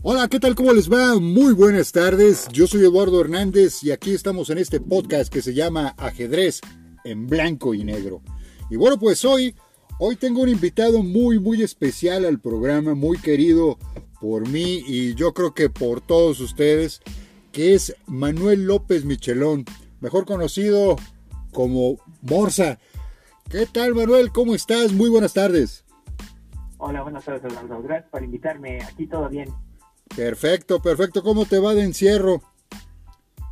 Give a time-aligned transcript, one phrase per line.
[0.00, 0.54] Hola, ¿qué tal?
[0.54, 1.18] ¿Cómo les va?
[1.18, 2.46] Muy buenas tardes.
[2.52, 6.60] Yo soy Eduardo Hernández y aquí estamos en este podcast que se llama Ajedrez
[7.02, 8.22] en blanco y negro.
[8.70, 9.56] Y bueno, pues hoy,
[9.98, 13.76] hoy tengo un invitado muy, muy especial al programa, muy querido
[14.20, 17.00] por mí y yo creo que por todos ustedes,
[17.50, 19.64] que es Manuel López Michelón,
[19.98, 20.94] mejor conocido
[21.52, 22.78] como Morsa.
[23.50, 24.30] ¿Qué tal, Manuel?
[24.30, 24.92] ¿Cómo estás?
[24.92, 25.84] Muy buenas tardes.
[26.76, 27.82] Hola, buenas tardes, Eduardo.
[27.82, 28.80] Gracias por invitarme.
[28.84, 29.48] Aquí todo bien.
[30.16, 31.22] Perfecto, perfecto.
[31.22, 32.42] ¿Cómo te va de encierro?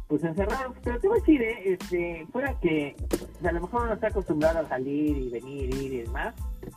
[0.09, 1.62] Pues encerrado, pero te voy a decir, ¿eh?
[1.65, 2.95] este, fuera que
[3.42, 6.32] a lo mejor uno está acostumbrado a salir y venir, ir y demás,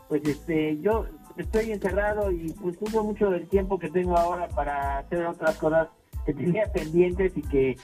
[0.07, 1.05] pues este, yo
[1.37, 5.89] estoy encerrado y pues uso mucho del tiempo que tengo ahora para hacer otras cosas
[6.25, 7.77] que tenía pendientes y que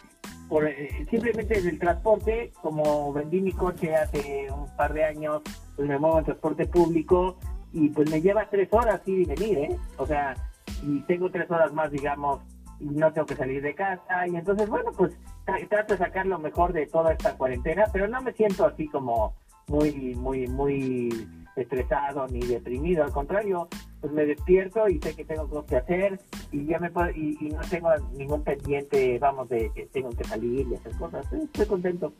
[0.49, 5.41] por eh, simplemente el transporte, como vendí mi coche hace un par de años,
[5.75, 7.37] pues me muevo en transporte público
[7.71, 9.77] y pues me lleva tres horas ir y venir, ¿eh?
[9.97, 10.35] O sea,
[10.83, 12.41] y tengo tres horas más, digamos,
[12.79, 14.27] y no tengo que salir de casa.
[14.27, 18.21] Y entonces, bueno, pues trato de sacar lo mejor de toda esta cuarentena, pero no
[18.21, 19.33] me siento así como
[19.67, 23.03] muy, muy, muy estresado ni deprimido.
[23.03, 23.67] Al contrario,
[24.01, 26.19] pues me despierto y sé que tengo cosas que hacer
[26.51, 30.67] y ya me y, y, no tengo ningún pendiente, vamos, de que tengo que salir
[30.67, 31.31] y hacer cosas.
[31.31, 32.13] Estoy contento.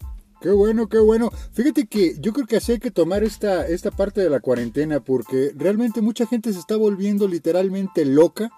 [0.45, 1.31] Qué bueno, qué bueno.
[1.53, 4.99] Fíjate que yo creo que así hay que tomar esta, esta parte de la cuarentena
[4.99, 8.51] porque realmente mucha gente se está volviendo literalmente loca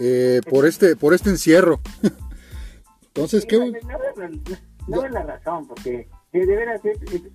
[0.00, 1.78] eh, por este por este encierro.
[3.14, 3.56] Entonces, ¿qué?
[4.88, 6.80] No, es la razón, porque de, veras,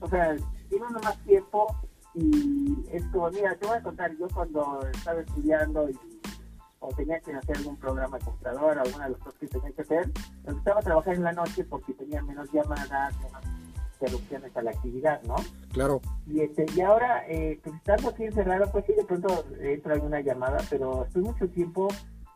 [0.01, 0.35] o sea,
[0.67, 1.73] tiene uno más tiempo
[2.13, 5.97] y es como, mira, te voy a contar, yo cuando estaba estudiando y,
[6.79, 9.81] o tenía que hacer algún programa de computadora, alguna de las cosas que tenía que
[9.81, 10.11] hacer,
[10.45, 13.57] me gustaba trabajar en la noche porque tenía menos llamadas, menos
[13.99, 15.35] interrupciones a la actividad, ¿no?
[15.73, 16.01] Claro.
[16.27, 20.21] Y este y ahora, eh, pues estando aquí encerrado, pues sí, de pronto entra alguna
[20.21, 21.87] llamada, pero estoy mucho tiempo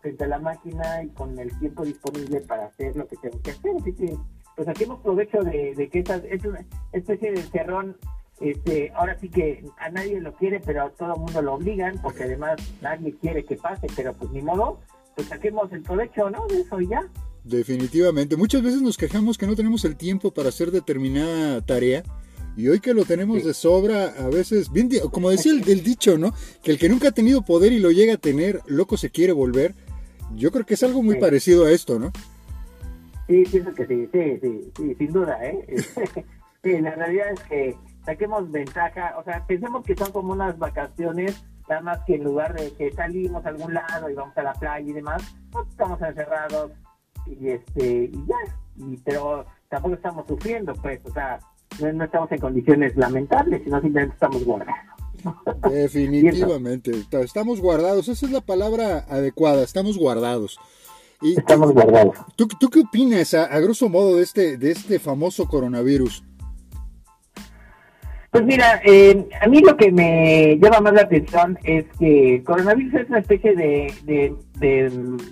[0.02, 3.52] frente a la máquina y con el tiempo disponible para hacer lo que tengo que
[3.52, 3.72] hacer.
[3.80, 4.18] Así que,
[4.56, 7.98] pues aquí hemos provecho de, de que esta es una especie de cerrón
[8.42, 12.00] este, ahora sí que a nadie lo quiere, pero a todo el mundo lo obligan,
[12.02, 14.80] porque además nadie quiere que pase, pero pues ni modo,
[15.16, 16.48] pues saquemos el provecho, ¿no?
[16.48, 17.04] De eso y ya.
[17.44, 18.38] Definitivamente.
[18.38, 22.04] Muchas veces nos quejamos que no tenemos el tiempo para hacer determinada tarea.
[22.58, 26.34] Y hoy que lo tenemos de sobra, a veces, bien, como decía el, dicho, ¿no?
[26.62, 29.32] Que el que nunca ha tenido poder y lo llega a tener, loco se quiere
[29.32, 29.74] volver.
[30.36, 32.12] Yo creo que es algo muy parecido a esto, ¿no?
[33.28, 35.66] Sí, pienso que sí, sí, sí, sí sin duda, ¿eh?
[36.64, 37.76] sí, la realidad es que
[38.06, 42.54] saquemos ventaja, o sea, pensemos que son como unas vacaciones, nada más que en lugar
[42.54, 45.24] de que salimos a algún lado y vamos a la playa y demás,
[45.70, 46.72] estamos encerrados
[47.26, 48.36] y este y ya,
[48.78, 51.40] y, pero tampoco estamos sufriendo, pues, o sea,
[51.80, 54.76] no, estamos en condiciones lamentables, sino simplemente estamos guardados.
[55.72, 60.60] Definitivamente, estamos guardados, esa es la palabra adecuada, estamos guardados.
[61.22, 62.18] Y, estamos guardados.
[62.36, 66.24] ¿tú, ¿Tú qué opinas a, a grosso modo de este, de este famoso coronavirus?
[68.32, 72.44] Pues mira, eh, a mí lo que me llama más la atención es que el
[72.46, 74.34] coronavirus es una especie de, de,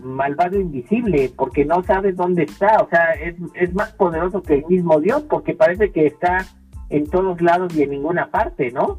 [0.03, 4.65] malvado invisible, porque no sabes dónde está, o sea, es, es más poderoso que el
[4.65, 6.45] mismo Dios, porque parece que está
[6.89, 8.97] en todos lados y en ninguna parte, ¿no?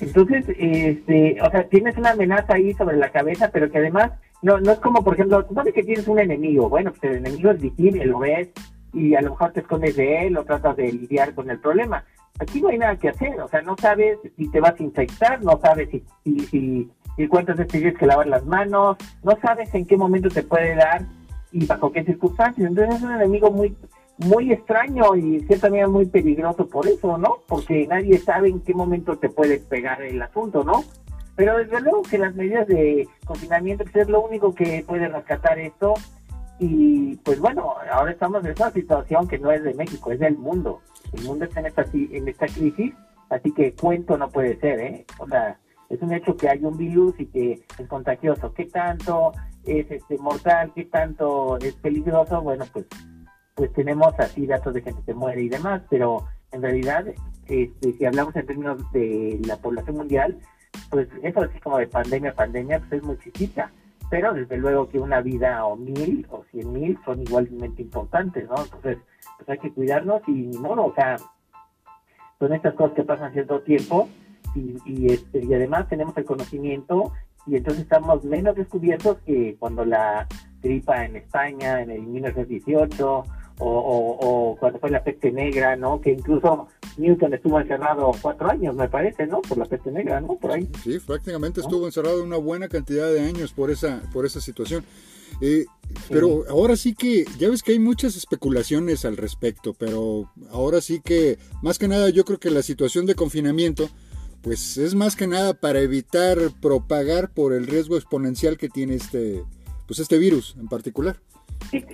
[0.00, 4.12] Entonces, este, o sea, tienes una amenaza ahí sobre la cabeza, pero que además
[4.42, 7.50] no, no es como, por ejemplo, tú que tienes un enemigo, bueno, pues el enemigo
[7.50, 8.50] es visible, lo ves,
[8.92, 12.04] y a lo mejor te escondes de él o tratas de lidiar con el problema
[12.38, 15.42] aquí no hay nada que hacer, o sea, no sabes si te vas a infectar,
[15.42, 16.90] no sabes si, si, si,
[17.28, 21.02] cuántas veces tienes que lavar las manos, no sabes en qué momento te puede dar
[21.52, 22.68] y bajo qué circunstancias.
[22.68, 23.76] Entonces es un enemigo muy
[24.18, 27.38] muy extraño y ciertamente muy peligroso por eso, ¿no?
[27.48, 30.84] Porque nadie sabe en qué momento te puede pegar el asunto, ¿no?
[31.34, 35.58] Pero desde luego que las medidas de confinamiento pues, es lo único que puede rescatar
[35.58, 35.94] esto
[36.58, 40.36] y pues bueno, ahora estamos en esa situación que no es de México, es del
[40.36, 40.80] mundo.
[41.12, 42.94] El mundo está en esta, en esta crisis,
[43.30, 45.04] así que cuento no puede ser, ¿eh?
[45.18, 45.58] O sea,
[45.92, 48.52] es un hecho que hay un virus y que es contagioso.
[48.54, 49.32] ¿Qué tanto
[49.64, 50.72] es este mortal?
[50.74, 52.40] ¿Qué tanto es peligroso?
[52.40, 52.86] Bueno, pues
[53.54, 57.04] pues tenemos así datos de gente que muere y demás, pero en realidad,
[57.46, 60.38] este, si hablamos en términos de la población mundial,
[60.88, 63.70] pues eso así como de pandemia pandemia, pues es muy chiquita
[64.12, 68.62] pero desde luego que una vida o mil o cien mil son igualmente importantes, ¿no?
[68.62, 68.98] Entonces,
[69.38, 71.16] pues hay que cuidarnos y ni modo, o sea,
[72.38, 74.10] son estas cosas que pasan cierto tiempo
[74.54, 77.12] y, y, este, y además tenemos el conocimiento
[77.46, 80.28] y entonces estamos menos descubiertos que cuando la
[80.62, 83.24] gripa en España en el 1918
[83.64, 86.00] o, cuando fue la peste negra, ¿no?
[86.00, 89.40] Que incluso Newton estuvo encerrado cuatro años, me parece, ¿no?
[89.40, 90.36] Por la peste negra, ¿no?
[90.36, 90.68] Por ahí.
[90.82, 94.84] Sí, prácticamente estuvo encerrado una buena cantidad de años por esa, por esa situación.
[95.40, 95.64] Eh,
[96.08, 101.00] pero ahora sí que, ya ves que hay muchas especulaciones al respecto, pero ahora sí
[101.00, 103.88] que, más que nada, yo creo que la situación de confinamiento,
[104.42, 109.42] pues es más que nada para evitar propagar por el riesgo exponencial que tiene este,
[109.86, 111.16] pues este virus en particular.
[111.70, 111.84] Sí,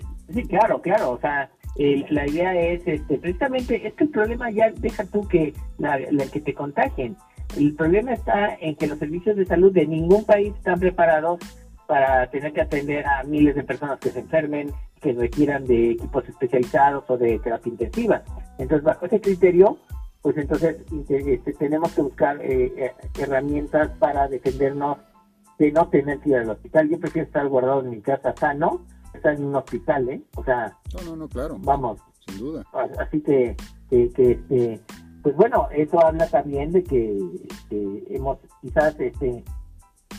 [0.49, 5.05] claro, claro, o sea, la idea es, este, precisamente, es que el problema ya deja
[5.05, 5.99] tú que, la,
[6.33, 7.17] que te contagien.
[7.57, 11.39] El problema está en que los servicios de salud de ningún país están preparados
[11.87, 16.29] para tener que atender a miles de personas que se enfermen, que requieran de equipos
[16.29, 18.23] especializados o de terapia intensiva.
[18.59, 19.79] Entonces, bajo ese criterio,
[20.23, 20.79] pues entonces
[21.09, 24.99] este, tenemos que buscar eh, eh, herramientas para defendernos
[25.59, 26.89] de no tener que ir al hospital.
[26.89, 28.83] Yo prefiero estar guardado en mi casa sano
[29.15, 30.23] está en un hospital, ¿eh?
[30.37, 31.57] O sea, no, no, no, claro.
[31.61, 32.01] Vamos.
[32.27, 32.65] Sin duda.
[32.99, 33.57] Así que,
[33.89, 34.81] que, que este,
[35.23, 37.19] pues bueno, eso habla también de que,
[38.11, 39.45] hemos, quizás, este,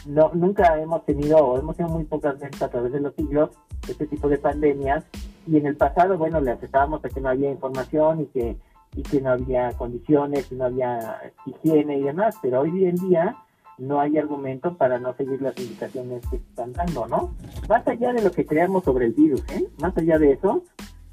[0.05, 3.49] no, nunca hemos tenido, o hemos tenido muy pocas veces a través de los siglos,
[3.87, 5.05] este tipo de pandemias,
[5.47, 8.57] y en el pasado, bueno, le aceptábamos a que no había información y que,
[8.95, 13.35] y que no había condiciones, y no había higiene y demás, pero hoy en día,
[13.77, 17.33] no hay argumento para no seguir las indicaciones que están dando, ¿no?
[17.67, 19.67] Más allá de lo que creamos sobre el virus, ¿eh?
[19.79, 20.63] Más allá de eso,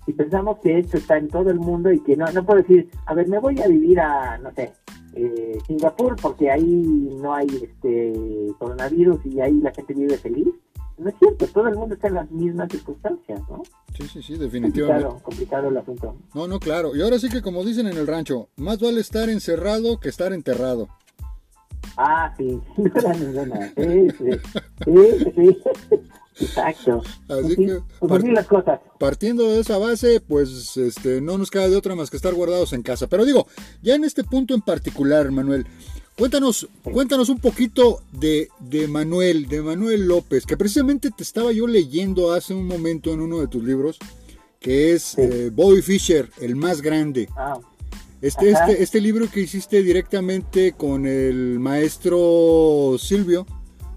[0.04, 2.90] si pensamos que esto está en todo el mundo y que no, no puedo decir,
[3.06, 4.72] a ver, me voy a vivir a, no sé,
[5.14, 10.48] eh, Singapur porque ahí no hay este coronavirus y ahí la gente vive feliz.
[10.98, 13.62] No es cierto, todo el mundo está en las mismas circunstancias, ¿no?
[13.96, 15.04] Sí, sí, sí, definitivamente.
[15.04, 16.16] Complicado, complicado el asunto.
[16.34, 16.96] No, no, claro.
[16.96, 20.32] Y ahora sí que como dicen en el rancho, más vale estar encerrado que estar
[20.32, 20.88] enterrado.
[21.96, 22.60] Ah, sí,
[22.94, 23.72] era ninguna.
[23.76, 24.30] Sí, sí,
[25.34, 25.58] sí,
[26.40, 27.02] Exacto.
[27.28, 28.80] Así que, pues las cosas.
[28.98, 32.74] partiendo de esa base, pues este, no nos queda de otra más que estar guardados
[32.74, 33.06] en casa.
[33.06, 33.46] Pero digo,
[33.80, 35.66] ya en este punto en particular, Manuel,
[36.16, 41.66] cuéntanos, cuéntanos un poquito de, de Manuel, de Manuel López, que precisamente te estaba yo
[41.66, 43.98] leyendo hace un momento en uno de tus libros,
[44.58, 47.28] que es eh, Bobby Fischer, el más grande.
[47.36, 47.58] Ah.
[48.22, 53.46] Este, este, este, libro que hiciste directamente con el maestro Silvio,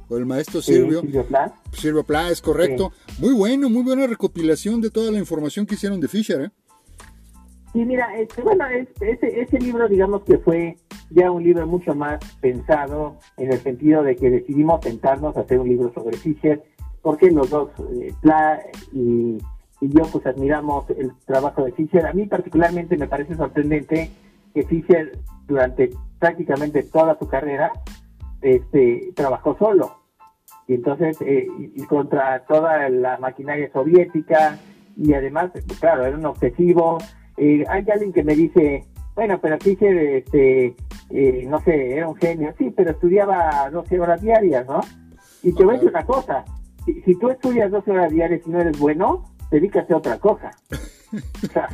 [0.10, 1.02] o el maestro Silvio.
[1.02, 1.62] Silvio Pla.
[1.72, 2.92] Silvio Pla, es correcto.
[3.20, 6.52] Muy bueno, muy buena recopilación de toda la información que hicieron de Fisher, ¿eh?
[7.74, 10.78] Sí, mira, este, bueno, ese, ese libro, digamos que fue
[11.12, 15.60] ya un libro mucho más pensado en el sentido de que decidimos sentarnos a hacer
[15.60, 16.64] un libro sobre Fisher,
[17.02, 17.70] porque los dos,
[18.02, 18.60] eh, Pla
[18.92, 19.38] y
[19.82, 22.06] yo pues admiramos el trabajo de Fischer.
[22.06, 24.12] A mí particularmente me parece sorprendente
[24.54, 25.18] que Fischer
[25.48, 25.90] durante
[26.20, 27.72] prácticamente toda su carrera
[28.42, 30.00] este, trabajó solo.
[30.68, 34.60] Y entonces, eh, y, contra toda la maquinaria soviética,
[34.96, 37.00] y además, claro, era un obsesivo.
[37.40, 40.76] Eh, hay alguien que me dice, bueno, pero Fischer, este,
[41.10, 44.82] eh, no sé, era un genio, sí, pero estudiaba 12 horas diarias, ¿no?
[45.42, 46.44] Y te voy a decir una cosa,
[46.86, 50.52] si, si tú estudias 12 horas diarias y no eres bueno, dedícate a otra cosa.
[51.12, 51.68] O sea,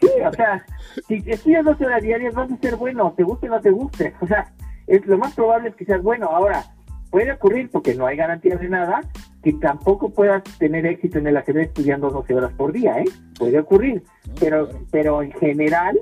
[0.00, 0.64] sí, o sea,
[1.08, 4.14] si estudias 12 horas diarias vas a ser bueno, te guste o no te guste.
[4.20, 4.52] O sea,
[4.86, 6.28] es lo más probable es que seas bueno.
[6.28, 6.64] Ahora,
[7.10, 9.00] puede ocurrir, porque no hay garantías de nada,
[9.46, 13.04] que tampoco puedas tener éxito en el ajedrez estudiando 12 horas por día, ¿eh?
[13.38, 14.02] Puede ocurrir,
[14.40, 16.00] pero, pero en general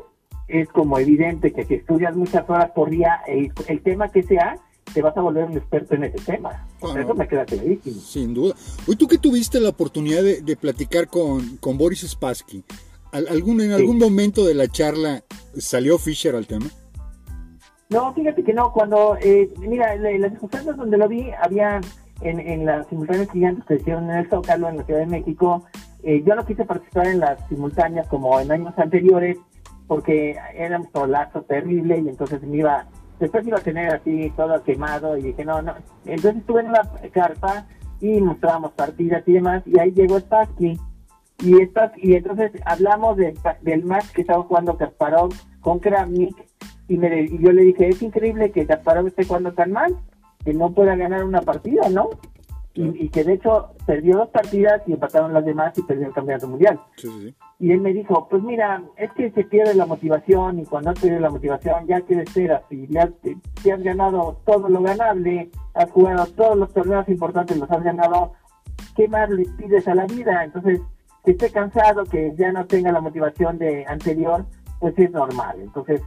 [0.48, 4.56] es como evidente que si estudias muchas horas por día, el, el tema que sea,
[4.94, 6.66] te vas a volver un experto en ese tema.
[6.78, 8.00] Eso me queda clarísimo.
[8.00, 8.54] Sin duda.
[8.88, 12.64] Hoy tú que tuviste la oportunidad de, platicar con, con, Boris Spassky,
[13.12, 15.22] ¿algún, ¿en algún momento de la charla
[15.54, 16.70] salió Fisher al tema?
[17.90, 18.72] No, fíjate que no.
[18.72, 21.82] Cuando, eh, mira, en las circunstancias donde lo vi, había
[22.24, 25.64] en, en las simultáneas gigantes que hicieron en el Zócalo, en la Ciudad de México,
[26.02, 29.38] eh, yo no quise participar en las simultáneas como en años anteriores,
[29.86, 32.86] porque era un solazo terrible y entonces me iba
[33.20, 35.74] después iba a tener así todo quemado y dije, no, no.
[36.04, 37.66] Entonces estuve en la carpa
[38.00, 40.78] y mostrábamos partidas y demás y ahí llegó Spassky.
[41.40, 41.56] Y,
[41.96, 46.36] y entonces hablamos de, del match que estaba jugando Kasparov con Kramnik
[46.88, 49.96] y, me, y yo le dije, es increíble que Kasparov esté jugando tan mal,
[50.44, 52.10] que no pueda ganar una partida, ¿no?
[52.74, 56.48] y, que de hecho perdió dos partidas y empataron las demás y perdió el campeonato
[56.48, 56.80] mundial.
[57.60, 60.98] Y él me dijo, pues mira, es que se pierde la motivación y cuando has
[60.98, 63.10] perdido la motivación ya que esperas si, le has,
[63.62, 68.32] si has ganado todo lo ganable, has jugado todos los torneos importantes, los has ganado,
[68.96, 70.42] ¿qué más le pides a la vida?
[70.42, 70.80] Entonces,
[71.24, 74.44] que esté cansado, que ya no tenga la motivación de anterior,
[74.80, 75.58] pues es normal.
[75.60, 76.02] Entonces,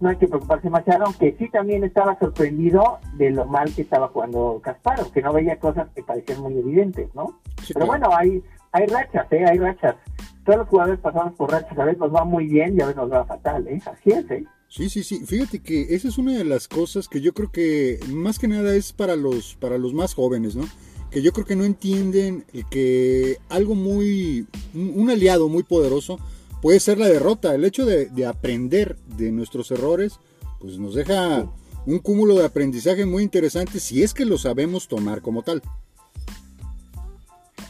[0.00, 4.08] no hay que preocuparse demasiado, aunque sí también estaba sorprendido de lo mal que estaba
[4.08, 7.40] jugando Casparo, que no veía cosas que parecían muy evidentes, ¿no?
[7.72, 9.44] Pero bueno, hay, hay rachas, ¿eh?
[9.48, 9.96] Hay rachas.
[10.44, 12.96] todos los jugadores pasamos por rachas, a veces nos va muy bien y a veces
[12.96, 13.80] nos va fatal, ¿eh?
[13.86, 14.44] Así es, ¿eh?
[14.68, 15.24] Sí, sí, sí.
[15.24, 18.74] Fíjate que esa es una de las cosas que yo creo que más que nada
[18.74, 20.64] es para los, para los más jóvenes, ¿no?
[21.10, 26.18] Que yo creo que no entienden que algo muy, un aliado muy poderoso
[26.60, 27.54] puede ser la derrota.
[27.54, 30.20] El hecho de, aprender de nuestros errores,
[30.60, 31.46] pues nos deja
[31.86, 35.62] un cúmulo de aprendizaje muy interesante si es que lo sabemos tomar como tal.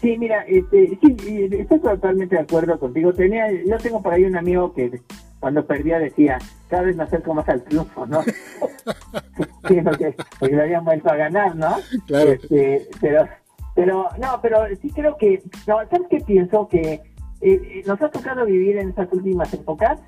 [0.01, 1.17] Sí, mira, este, sí,
[1.51, 3.13] estoy totalmente de acuerdo contigo.
[3.13, 5.01] Tenía, yo tengo por ahí un amigo que
[5.41, 8.23] cuando perdía decía, cada vez me acerco más al triunfo, ¿no?
[9.69, 11.77] sí, porque, porque lo habían vuelto a ganar, ¿no?
[12.07, 12.33] Claro.
[12.33, 13.29] Este, pero,
[13.75, 16.69] pero, no, pero sí creo que, no, ¿sabes qué pienso?
[16.69, 17.01] Que
[17.41, 20.01] eh, eh, nos ha tocado vivir en estas últimas épocas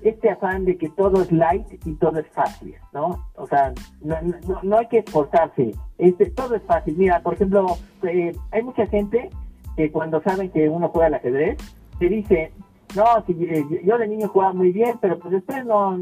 [0.00, 3.26] este afán de que todo es light y todo es fácil, ¿no?
[3.34, 4.16] O sea, no,
[4.62, 6.96] no, hay que esforzarse, este, todo es fácil.
[6.96, 7.66] Mira, por ejemplo,
[8.02, 9.28] eh, hay mucha gente
[9.76, 11.58] que cuando saben que uno juega al ajedrez,
[11.98, 12.52] te dice,
[12.96, 13.34] no, si,
[13.84, 15.98] yo de niño jugaba muy bien, pero pues después no,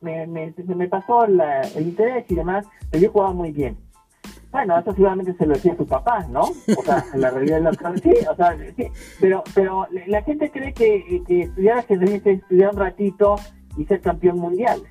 [0.00, 1.42] me, me, me, pasó el
[1.78, 3.76] interés y demás, pero yo jugaba muy bien.
[4.50, 6.40] Bueno, eso seguramente se lo decía su papá, ¿no?
[6.40, 8.86] O sea, en la realidad de las cosas, sí, o sea, sí,
[9.20, 13.36] pero, pero la gente cree que, que estudiar ajedrez es estudiar un ratito
[13.76, 14.82] y ser campeón mundial,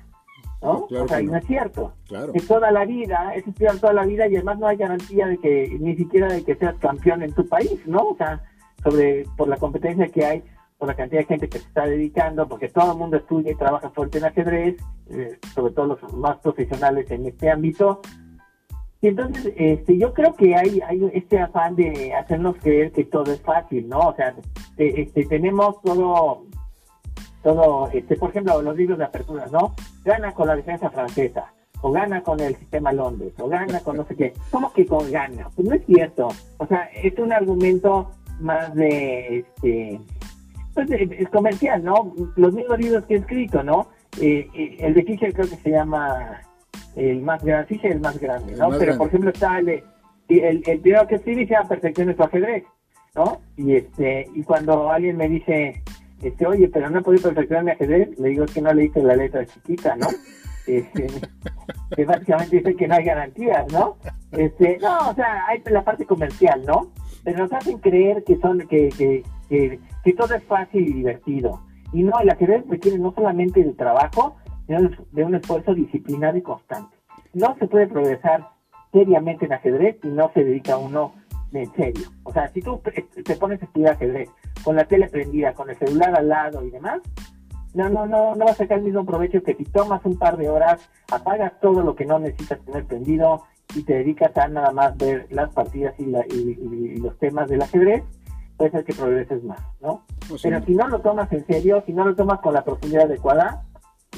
[0.62, 0.86] ¿no?
[0.90, 1.92] o sea, y no es cierto.
[2.08, 2.32] Claro.
[2.34, 5.36] Es toda la vida, es estudiar toda la vida y además no hay garantía de
[5.36, 7.98] que, ni siquiera de que seas campeón en tu país, ¿no?
[7.98, 8.42] O sea,
[8.82, 10.42] sobre, por la competencia que hay,
[10.78, 13.56] por la cantidad de gente que se está dedicando, porque todo el mundo estudia y
[13.56, 14.76] trabaja fuerte en ajedrez,
[15.10, 18.00] eh, sobre todo los más profesionales en este ámbito,
[19.02, 23.32] y entonces, este, yo creo que hay, hay este afán de hacernos creer que todo
[23.32, 23.98] es fácil, ¿no?
[23.98, 24.34] O sea,
[24.76, 26.44] este, tenemos todo,
[27.42, 29.74] todo, este, por ejemplo, los libros de apertura, ¿no?
[30.04, 34.04] Gana con la defensa francesa, o gana con el sistema Londres, o gana con no
[34.04, 34.34] sé qué.
[34.50, 35.48] ¿Cómo que con gana?
[35.56, 36.28] Pues no es cierto.
[36.58, 39.98] O sea, es un argumento más de, este,
[40.74, 42.14] pues es comercial, ¿no?
[42.36, 43.88] Los mismos libros que he escrito, ¿no?
[44.20, 46.42] Eh, eh, el de Fischer creo que se llama
[46.96, 48.70] el más grande, sí, el más grande, ¿no?
[48.70, 49.68] Pero por ejemplo está el,
[50.28, 52.64] el, el primero que escribí se llama Perfección tu ajedrez,
[53.14, 53.40] ¿no?
[53.56, 55.82] Y este, y cuando alguien me dice,
[56.22, 59.02] este, oye, pero no he podido perfeccionar mi ajedrez, le digo que no le hice
[59.02, 60.06] la letra chiquita, ¿no?
[60.66, 61.06] Este,
[61.96, 63.96] que básicamente dice que no hay garantías, ¿no?
[64.30, 66.92] Este, no, o sea, hay la parte comercial, ¿no?
[67.24, 71.60] Pero nos hacen creer que son, que, que, que, que todo es fácil y divertido.
[71.92, 74.36] Y no, el ajedrez requiere no solamente el trabajo,
[75.12, 76.96] de un esfuerzo disciplinado y constante.
[77.34, 78.48] No se puede progresar
[78.92, 81.14] seriamente en ajedrez y no se dedica uno
[81.52, 82.08] en serio.
[82.24, 82.80] O sea, si tú
[83.24, 84.30] te pones a estudiar ajedrez
[84.62, 87.00] con la tele prendida, con el celular al lado y demás,
[87.74, 90.36] no, no, no, no vas a sacar el mismo provecho que si tomas un par
[90.36, 94.72] de horas, apagas todo lo que no necesitas tener prendido y te dedicas a nada
[94.72, 96.06] más ver las partidas y,
[96.98, 98.02] los temas del ajedrez,
[98.56, 100.04] puede ser que progreses más, ¿no?
[100.28, 103.04] Pues Pero si no lo tomas en serio, si no lo tomas con la profundidad
[103.04, 103.62] adecuada,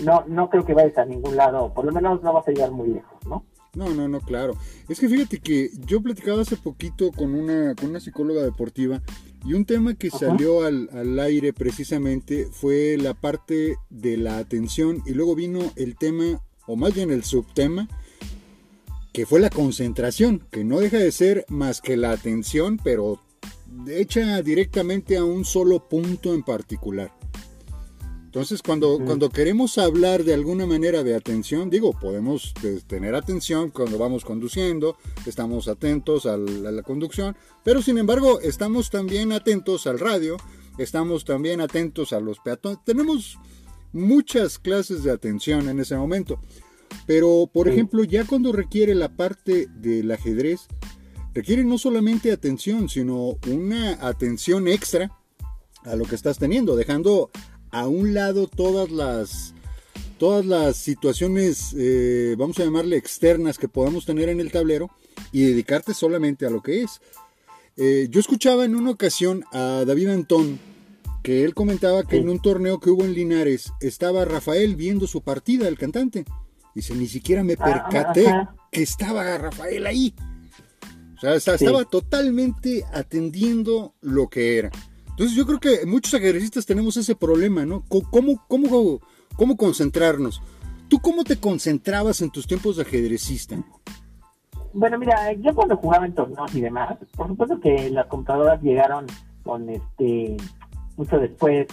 [0.03, 2.71] no, no creo que vayas a ningún lado, por lo menos no vas a llegar
[2.71, 3.45] muy lejos, ¿no?
[3.75, 4.55] No, no, no, claro.
[4.89, 9.01] Es que fíjate que yo platicaba hace poquito con una, con una psicóloga deportiva
[9.47, 15.03] y un tema que salió al, al, aire precisamente fue la parte de la atención
[15.07, 17.89] y luego vino el tema, o más bien el subtema,
[19.15, 23.21] que fue la concentración, que no deja de ser más que la atención, pero
[23.89, 27.11] hecha directamente a un solo punto en particular.
[28.33, 32.55] Entonces, cuando, cuando queremos hablar de alguna manera de atención, digo, podemos
[32.87, 34.97] tener atención cuando vamos conduciendo,
[35.27, 40.39] estamos atentos a la, conducción, pero sin embargo, estamos también atentos al radio,
[40.79, 42.79] estamos también atentos a los peatones.
[42.87, 43.39] Tenemos
[43.93, 46.41] muchas clases de atención en ese momento.
[47.07, 50.69] Pero, por ejemplo, ya cuando requiere la parte del ajedrez,
[51.35, 55.19] requiere no solamente atención, sino una atención extra
[55.85, 57.31] a lo que estás teniendo, dejando
[57.73, 59.55] a un lado todas las
[60.19, 64.89] todas las situaciones, eh, vamos a llamarle externas que podamos tener en el tablero
[65.33, 67.01] y dedicarte solamente a lo que es.
[67.77, 70.61] Eh, yo escuchaba en una ocasión a David Antón
[71.25, 75.23] que él comentaba que en un torneo que hubo en Linares estaba Rafael viendo su
[75.23, 76.25] partida, el cantante.
[76.75, 78.27] Dice, ni siquiera me ah, percaté
[78.71, 80.15] que estaba Rafael ahí.
[81.17, 84.71] O sea, estaba totalmente atendiendo lo que era.
[85.13, 87.85] Entonces yo creo que muchos ajedrecistas tenemos ese problema, ¿no?
[87.89, 89.01] ¿Cómo, cómo,
[89.37, 90.43] cómo concentrarnos?
[90.89, 93.57] ¿Tú cómo te concentrabas en tus tiempos de ajedrecista?
[94.75, 99.07] Bueno, mira, yo cuando jugaba en torneos y demás, por supuesto que las computadoras llegaron
[99.43, 100.37] con este
[100.97, 101.67] mucho después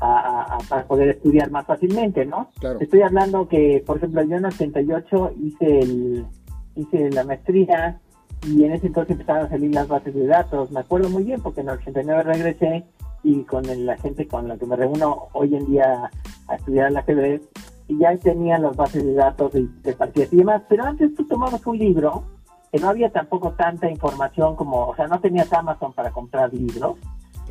[0.00, 2.50] a, para poder estudiar más fácilmente, ¿no?
[2.58, 2.80] Claro.
[2.80, 6.26] Estoy hablando que, por ejemplo, yo en el 88 hice el
[6.74, 8.00] hice la maestría
[8.42, 10.70] y en ese entonces empezaron a salir las bases de datos.
[10.70, 12.84] Me acuerdo muy bien porque en el 89 regresé
[13.22, 16.10] y con la gente con la que me reúno hoy en día
[16.48, 17.42] a estudiar el ajedrez,
[17.88, 21.24] y ya tenían las bases de datos de, de partidas y demás, pero antes tú
[21.26, 22.24] tomabas un libro,
[22.72, 26.96] que no había tampoco tanta información como, o sea, no tenías Amazon para comprar libros,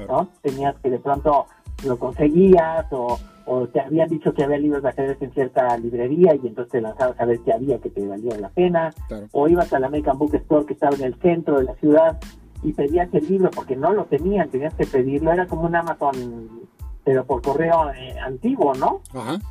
[0.08, 0.28] ¿no?
[0.42, 1.46] Tenías que de pronto
[1.86, 6.36] lo conseguías o, o te habían dicho que había libros de ajedrez en cierta librería
[6.36, 8.92] y entonces te lanzabas a ver qué había que te valía la pena,
[9.32, 12.20] o ibas a la American Book Store que estaba en el centro de la ciudad
[12.64, 16.70] y pedías el libro porque no lo tenían, tenías que pedirlo, era como un Amazon
[17.04, 19.02] pero por correo eh, antiguo, ¿no?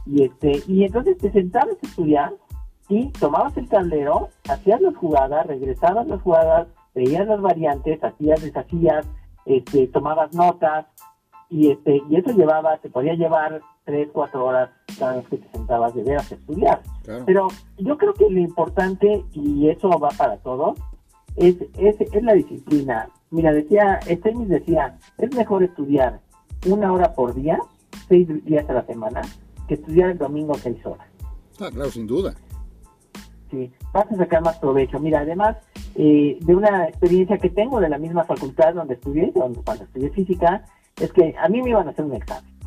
[0.07, 2.33] Y este y entonces te sentabas a estudiar
[2.89, 9.07] y tomabas el tablero, hacías las jugadas, regresabas las jugadas, veías las variantes, hacías, deshacías,
[9.47, 10.87] este, tomabas notas
[11.49, 15.51] y este y eso llevaba, te podía llevar tres, cuatro horas cada vez que te
[15.51, 16.81] sentabas de veras a estudiar.
[17.27, 20.79] Pero yo creo que lo importante, y eso va para todos,
[21.37, 23.09] es, es, es la disciplina.
[23.31, 26.21] Mira, decía, Estemis decía, es mejor estudiar
[26.67, 27.59] una hora por día,
[28.09, 29.23] seis días a la semana,
[29.67, 31.07] que estudiar el domingo seis horas.
[31.61, 32.35] Ah, claro, sin duda.
[33.51, 35.01] Sí, vas a sacar más provecho.
[35.01, 35.57] Mira, además
[35.97, 40.11] eh, de una experiencia que tengo de la misma facultad donde estudié, donde, cuando estudié
[40.11, 40.65] física,
[41.01, 42.60] es que a mí me iban a hacer un examen.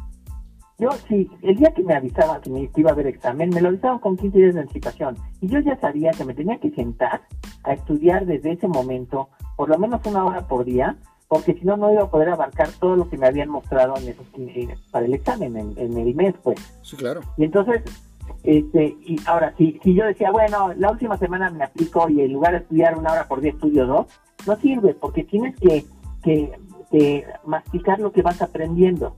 [0.83, 3.69] Yo, sí, el día que me avisaban que me iba a haber examen, me lo
[3.69, 5.15] avisaban con 15 días de anticipación.
[5.39, 7.21] Y yo ya sabía que me tenía que sentar
[7.63, 10.97] a estudiar desde ese momento, por lo menos una hora por día,
[11.29, 14.09] porque si no, no iba a poder abarcar todo lo que me habían mostrado en
[14.09, 14.27] esos,
[14.91, 16.59] para el examen, en, el mes, pues.
[16.81, 17.21] Sí, claro.
[17.37, 17.81] Y entonces,
[18.43, 22.33] este, y ahora, si, si yo decía, bueno, la última semana me aplico y en
[22.33, 24.07] lugar de estudiar una hora por día estudio dos,
[24.45, 25.85] no sirve, porque tienes que,
[26.21, 26.51] que,
[26.91, 29.15] que masticar lo que vas aprendiendo.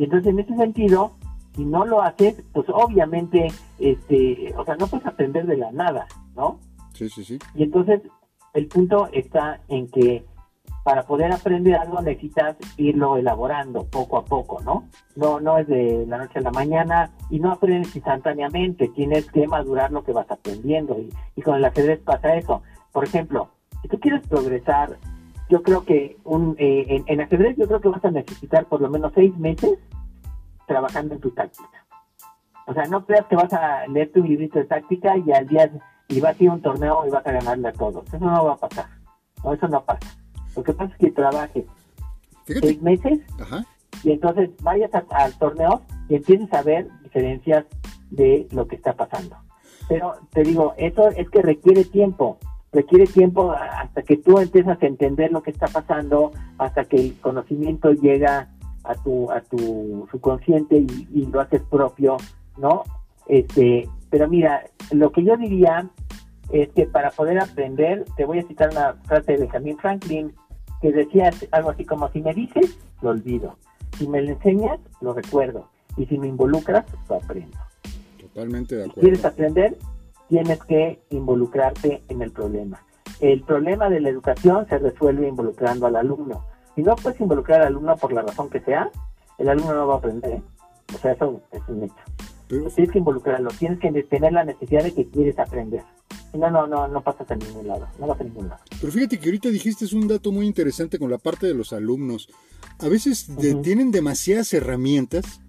[0.00, 1.12] Y entonces, en ese sentido,
[1.54, 6.06] si no lo haces, pues obviamente, este, o sea, no puedes aprender de la nada,
[6.34, 6.58] ¿no?
[6.94, 7.38] Sí, sí, sí.
[7.54, 8.00] Y entonces,
[8.54, 10.24] el punto está en que
[10.84, 14.88] para poder aprender algo necesitas irlo elaborando poco a poco, ¿no?
[15.16, 19.46] No, no es de la noche a la mañana y no aprendes instantáneamente, tienes que
[19.46, 22.62] madurar lo que vas aprendiendo y, y con el ajedrez pasa eso.
[22.90, 23.50] Por ejemplo,
[23.82, 24.96] si tú quieres progresar,
[25.50, 28.80] yo creo que un, eh, en, en, ajedrez yo creo que vas a necesitar por
[28.80, 29.78] lo menos seis meses
[30.70, 31.84] trabajando en tu táctica.
[32.66, 35.70] O sea, no creas que vas a leer tu librito de táctica y al día
[36.08, 38.06] y vas a ir a un torneo y vas a ganarle a todos.
[38.06, 38.86] Eso no va a pasar.
[39.42, 40.20] No, eso no pasa
[40.56, 41.64] lo que pasa es que trabajes
[42.46, 43.20] seis meses
[44.02, 47.64] y entonces vayas al torneo y empieces a ver diferencias
[48.10, 49.36] de lo que está pasando.
[49.88, 52.38] Pero te digo, eso es que requiere tiempo,
[52.72, 57.20] requiere tiempo hasta que tú empiezas a entender lo que está pasando, hasta que el
[57.20, 58.48] conocimiento llega
[58.90, 62.16] a tu a tu subconsciente y, y lo haces propio,
[62.56, 62.82] ¿no?
[63.26, 65.88] Este, pero mira, lo que yo diría
[66.52, 70.32] es que para poder aprender, te voy a citar una frase de Benjamin Franklin,
[70.82, 73.56] que decía algo así como, si me dices, lo olvido.
[73.96, 75.68] Si me lo enseñas, lo recuerdo.
[75.96, 77.56] Y si me involucras, lo aprendo.
[78.20, 78.94] Totalmente de acuerdo.
[78.94, 79.76] Si quieres aprender,
[80.28, 82.82] tienes que involucrarte en el problema.
[83.20, 86.46] El problema de la educación se resuelve involucrando al alumno.
[86.80, 88.90] Si no puedes involucrar al alumno por la razón que sea,
[89.36, 90.32] el alumno no va a aprender.
[90.32, 90.42] ¿eh?
[90.94, 91.94] O sea, eso es un hecho.
[92.48, 95.82] Tienes que involucrarlo, tienes que tener la necesidad de que quieres aprender.
[96.32, 98.62] No, no, no, no pasas a ningún lado, no vas a ningún lado.
[98.80, 101.74] Pero fíjate que ahorita dijiste es un dato muy interesante con la parte de los
[101.74, 102.30] alumnos.
[102.78, 103.28] A veces
[103.62, 105.42] tienen demasiadas herramientas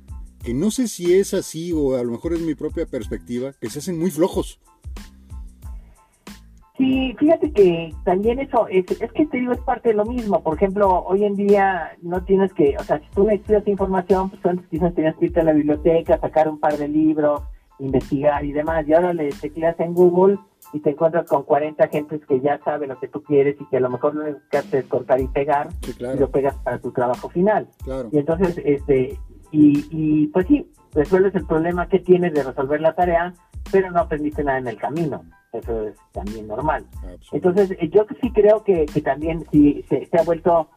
[0.44, 3.70] que no sé si es así o a lo mejor es mi propia perspectiva, que
[3.70, 4.60] se hacen muy flojos.
[6.82, 10.41] Sí, fíjate que también eso, es, es, que te digo, es parte de lo mismo.
[10.41, 14.44] Por ejemplo, hoy en día no tienes que, o sea, si tú necesitas información, pues
[14.44, 17.44] antes quizás tenías que irte a la biblioteca, sacar un par de libros,
[17.78, 18.88] investigar y demás.
[18.88, 20.39] Y ahora le tecleas en Google
[20.74, 23.78] y te encuentras con 40 gentes que ya saben lo que tú quieres y que
[23.78, 26.80] a lo mejor lo único que haces es cortar y pegar y lo pegas para
[26.80, 27.67] tu trabajo final.
[28.12, 29.20] Y entonces, este,
[29.52, 33.36] y, y pues sí, resuelves el problema que tienes de resolver la tarea,
[33.72, 35.24] pero no aprendiste nada en el camino.
[35.53, 36.85] Eso es también normal.
[37.31, 40.69] Entonces, eh, yo sí creo que, que también sí, se, se ha vuelto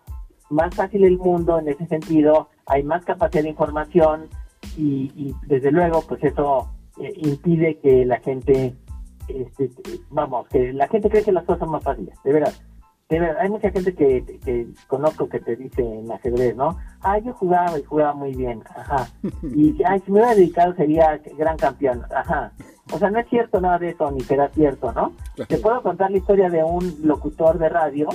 [0.51, 4.29] más fácil el mundo en ese sentido, hay más capacidad de información
[4.77, 8.75] y, y desde luego, pues eso eh, impide que la gente
[9.29, 9.71] este,
[10.11, 12.53] vamos, que la gente cree que las cosas son más fáciles, de verdad.
[13.09, 16.79] De verdad, hay mucha gente que, que conozco que te dice en ajedrez, ¿no?
[17.03, 19.09] Ah, yo jugaba y jugaba muy bien, ajá.
[19.55, 22.53] Y ay, si me hubiera dedicado sería gran campeón, ajá.
[22.93, 25.13] O sea, no es cierto nada de eso, ni será cierto, ¿no?
[25.49, 28.09] Te puedo contar la historia de un locutor de radio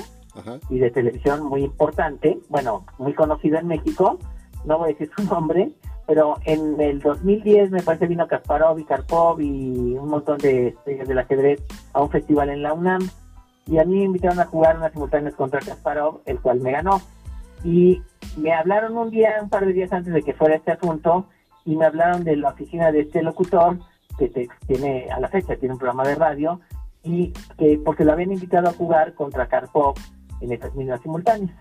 [0.69, 4.17] y de televisión muy importante, bueno, muy conocido en México,
[4.65, 5.71] no voy a decir su nombre,
[6.08, 11.08] pero en el 2010 me parece vino Kasparov y Karpov y un montón de estrellas
[11.08, 11.62] del ajedrez
[11.93, 13.02] a un festival en la UNAM
[13.69, 17.01] y a mí me invitaron a jugar unas simultáneas contra Kasparov, el cual me ganó.
[17.63, 18.01] Y
[18.36, 21.27] me hablaron un día, un par de días antes de que fuera este asunto,
[21.65, 23.77] y me hablaron de la oficina de este locutor,
[24.17, 26.60] que tiene a la fecha, tiene un programa de radio,
[27.03, 29.95] y que porque lo habían invitado a jugar contra Karpov
[30.41, 31.51] en estas mismas simultáneas,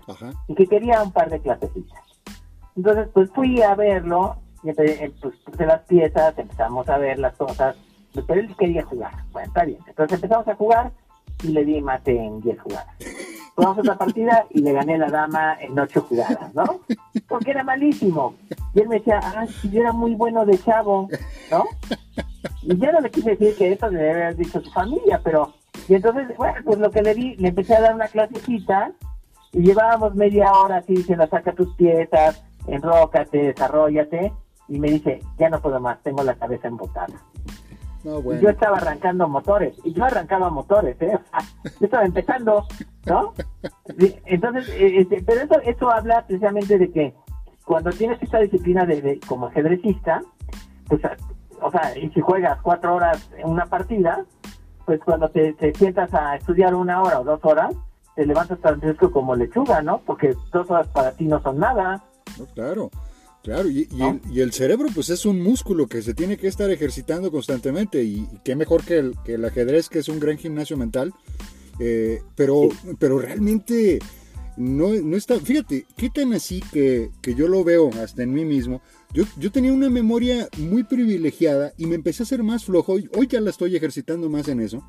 [0.47, 2.01] y que quería un par de clasecitas.
[2.75, 7.37] Entonces, pues fui a verlo, y eh, pues puse las piezas, empezamos a ver las
[7.37, 7.77] cosas,
[8.27, 9.13] pero él quería jugar.
[9.31, 9.79] Bueno, está bien.
[9.87, 10.91] Entonces empezamos a jugar
[11.43, 12.95] y le di mate en 10 jugadas.
[13.55, 16.81] Jugamos otra partida y le gané la dama en 8 jugadas, ¿no?
[17.29, 18.35] Porque era malísimo.
[18.75, 21.09] Y él me decía, ah, si yo era muy bueno de chavo,
[21.51, 21.65] ¿no?
[22.63, 25.53] Y yo no le quise decir que eso le haber dicho a su familia, pero...
[25.89, 28.93] Y entonces, bueno, pues lo que le di, le empecé a dar una clasecita
[29.53, 34.33] y llevábamos media hora así diciendo, saca tus piezas, enrócate, desarrollate.
[34.69, 37.23] Y me dice, ya no puedo más, tengo la cabeza embotada.
[38.05, 41.19] Y yo estaba arrancando motores, y yo arrancaba motores, ¿eh?
[41.81, 42.67] yo estaba empezando,
[43.07, 43.35] ¿no?
[44.27, 47.15] Entonces, eh, este, pero eso, eso habla precisamente de que
[47.65, 50.23] cuando tienes esta disciplina de, como ajedrecista,
[50.89, 51.03] pues,
[51.61, 54.25] o sea, y si juegas cuatro horas en una partida,
[54.87, 57.75] pues cuando te, sientas a estudiar una hora o dos horas,
[58.15, 59.99] te levantas tan fresco como lechuga, ¿no?
[59.99, 62.03] Porque dos horas para ti no son nada.
[62.39, 62.91] No, claro.
[63.43, 63.89] Claro, y,
[64.35, 68.57] el, cerebro pues es un músculo que se tiene que estar ejercitando constantemente y, qué
[68.57, 71.15] mejor que el, que el, ajedrez que es un gran gimnasio mental,
[71.79, 74.01] eh, pero, pero realmente
[74.57, 78.45] no, no, está, fíjate, qué tan así que, que, yo lo veo hasta en mí
[78.45, 78.83] mismo,
[79.15, 83.29] yo, yo tenía una memoria muy privilegiada y me empecé a ser más flojo, hoy
[83.29, 84.85] ya la estoy ejercitando más en eso,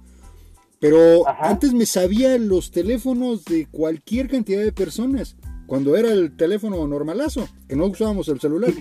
[0.79, 5.35] pero antes me sabía los teléfonos de cualquier cantidad de personas
[5.69, 8.73] cuando era el teléfono normalazo, que no usábamos el celular.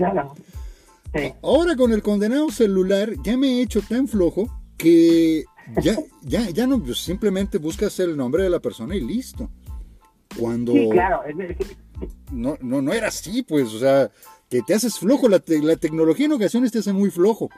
[1.43, 4.49] Ahora con el condenado celular ya me he hecho tan flojo
[4.79, 5.45] que
[5.83, 9.51] ya, ya, ya no, pues, simplemente buscas el nombre de la persona y listo.
[10.39, 10.73] Cuando...
[10.73, 11.21] Sí, claro.
[12.33, 14.11] No, no, no era así, pues, o sea,
[14.49, 17.51] que te haces flojo, la, la tecnología en ocasiones te hace muy flojo.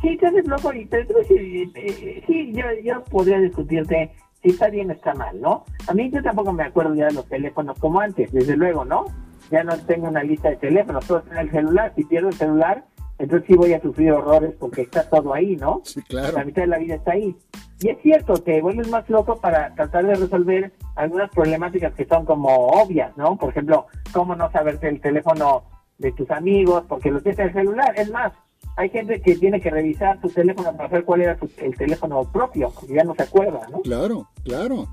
[0.00, 4.10] Sí, te haces flojo, y, pero sí, eh, sí yo, yo podría discutirte
[4.42, 5.64] si está bien o está mal, ¿no?
[5.86, 9.06] A mí yo tampoco me acuerdo ya de los teléfonos como antes, desde luego, ¿no?
[9.50, 11.92] Ya no tengo una lista de teléfonos, está en el celular.
[11.94, 12.84] Si pierdo el celular,
[13.18, 15.80] entonces sí voy a sufrir horrores porque está todo ahí, ¿no?
[15.84, 16.32] Sí, claro.
[16.36, 17.36] La mitad de la vida está ahí.
[17.80, 22.24] Y es cierto, te vuelves más loco para tratar de resolver algunas problemáticas que son
[22.24, 23.36] como obvias, ¿no?
[23.36, 25.64] Por ejemplo, cómo no saberte el teléfono
[25.98, 27.92] de tus amigos porque lo tienes en el celular.
[27.96, 28.32] Es más,
[28.76, 32.70] hay gente que tiene que revisar su teléfono para saber cuál era el teléfono propio,
[32.70, 33.80] porque ya no se acuerda, ¿no?
[33.80, 34.88] Claro, claro.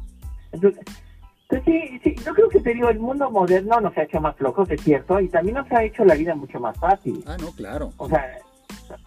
[0.52, 0.84] Entonces,
[1.48, 4.36] pues sí, sí, yo creo que te digo, el mundo moderno nos ha hecho más
[4.36, 7.24] flojos, es cierto, y también nos ha hecho la vida mucho más fácil.
[7.26, 7.92] Ah, no, claro.
[7.98, 8.38] O sea,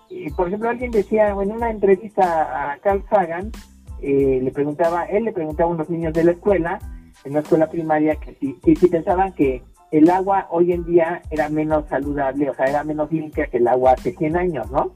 [0.08, 3.52] y por ejemplo, alguien decía en una entrevista a Carl Sagan,
[4.00, 6.78] eh, le preguntaba, él le preguntaba a unos niños de la escuela,
[7.24, 11.22] en la escuela primaria, que si, que si pensaban que el agua hoy en día
[11.30, 14.92] era menos saludable, o sea, era menos limpia que el agua hace 100 años, ¿no?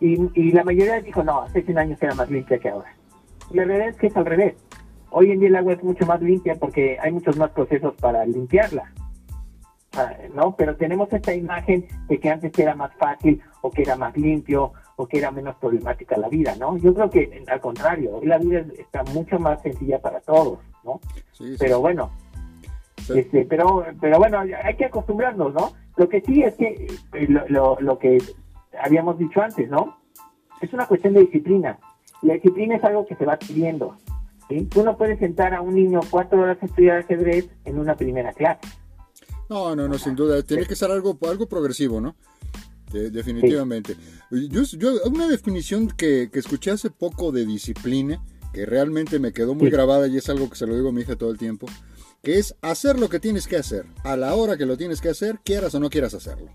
[0.00, 2.94] y, la mayoría dijo, no, hace 100 años era más limpia que ahora.
[3.50, 4.54] La verdad es que es al revés.
[5.10, 8.24] Hoy en día el agua es mucho más limpia porque hay muchos más procesos para
[8.24, 8.92] limpiarla.
[9.96, 10.56] Ah, ¿no?
[10.56, 14.72] Pero tenemos esta imagen de que antes era más fácil o que era más limpio
[14.96, 16.76] o que era menos problemática la vida, ¿no?
[16.78, 21.00] Yo creo que al contrario, hoy la vida está mucho más sencilla para todos, ¿no?
[21.58, 22.10] Pero bueno,
[23.10, 25.72] este, pero, pero bueno, hay que acostumbrarnos, ¿no?
[25.96, 28.18] Lo que sí es que eh, lo, lo, que
[28.82, 29.98] habíamos dicho antes, ¿no?
[30.60, 31.78] Es una cuestión de disciplina.
[32.22, 33.96] La disciplina es algo que se va adquiriendo.
[34.48, 34.64] ¿sí?
[34.66, 38.32] Tú no puedes sentar a un niño cuatro horas a estudiar ajedrez en una primera
[38.32, 38.66] clase.
[39.48, 40.42] No, no, no, sin duda.
[40.42, 42.14] Tiene que ser algo, algo progresivo, ¿no?
[42.92, 43.96] definitivamente.
[44.30, 49.56] Yo, yo, una definición que, que, escuché hace poco de disciplina, que realmente me quedó
[49.56, 51.66] muy grabada y es algo que se lo digo a mi hija todo el tiempo,
[52.24, 55.10] que es hacer lo que tienes que hacer, a la hora que lo tienes que
[55.10, 56.48] hacer, quieras o no quieras hacerlo.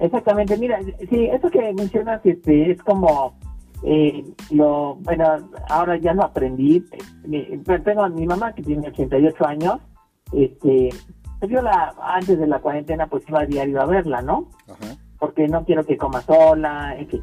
[0.00, 3.34] Exactamente, mira, sí, eso que mencionas este, es como
[3.82, 6.84] eh, lo, bueno, ahora ya lo aprendí,
[7.84, 9.80] tengo a mi mamá que tiene 88 años,
[10.32, 10.90] este,
[11.38, 14.50] pues yo la, antes de la cuarentena pues iba a diario a verla, ¿no?
[15.18, 17.22] Porque no quiero que coma sola, en fin.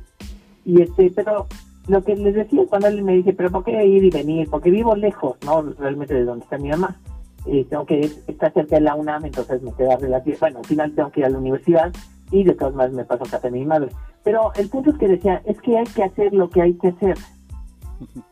[0.63, 1.47] Y este, pero
[1.87, 4.49] lo que les decía cuando él me dice, pero ¿por qué ir y venir?
[4.49, 5.61] Porque vivo lejos, ¿no?
[5.61, 6.97] Realmente de donde está mi mamá
[7.45, 10.93] eh, tengo que estar cerca de la UNAM, entonces me queda relativo, bueno, al final
[10.93, 11.91] tengo que ir a la universidad
[12.31, 13.89] y de todas maneras me paso a casa de mi madre.
[14.23, 16.89] Pero el punto es que decía, es que hay que hacer lo que hay que
[16.89, 17.17] hacer.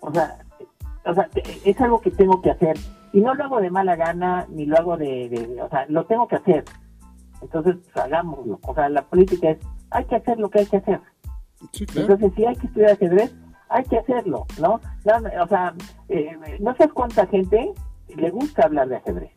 [0.01, 0.37] O sea,
[1.05, 1.29] o sea,
[1.65, 2.77] es algo que tengo que hacer.
[3.13, 6.27] Y no lo hago de mala gana, ni lo hago de, o sea, lo tengo
[6.27, 6.65] que hacer.
[7.41, 8.59] Entonces, pues, hagámoslo.
[8.67, 9.59] O sea, la política es,
[9.91, 10.99] hay que hacer lo que hay que hacer.
[11.95, 13.33] Entonces, si hay que estudiar ajedrez,
[13.69, 14.75] hay que hacerlo, ¿no?
[14.75, 15.73] o sea,
[16.07, 17.73] eh, no sé cuánta gente
[18.17, 19.31] le gusta hablar de ajedrez.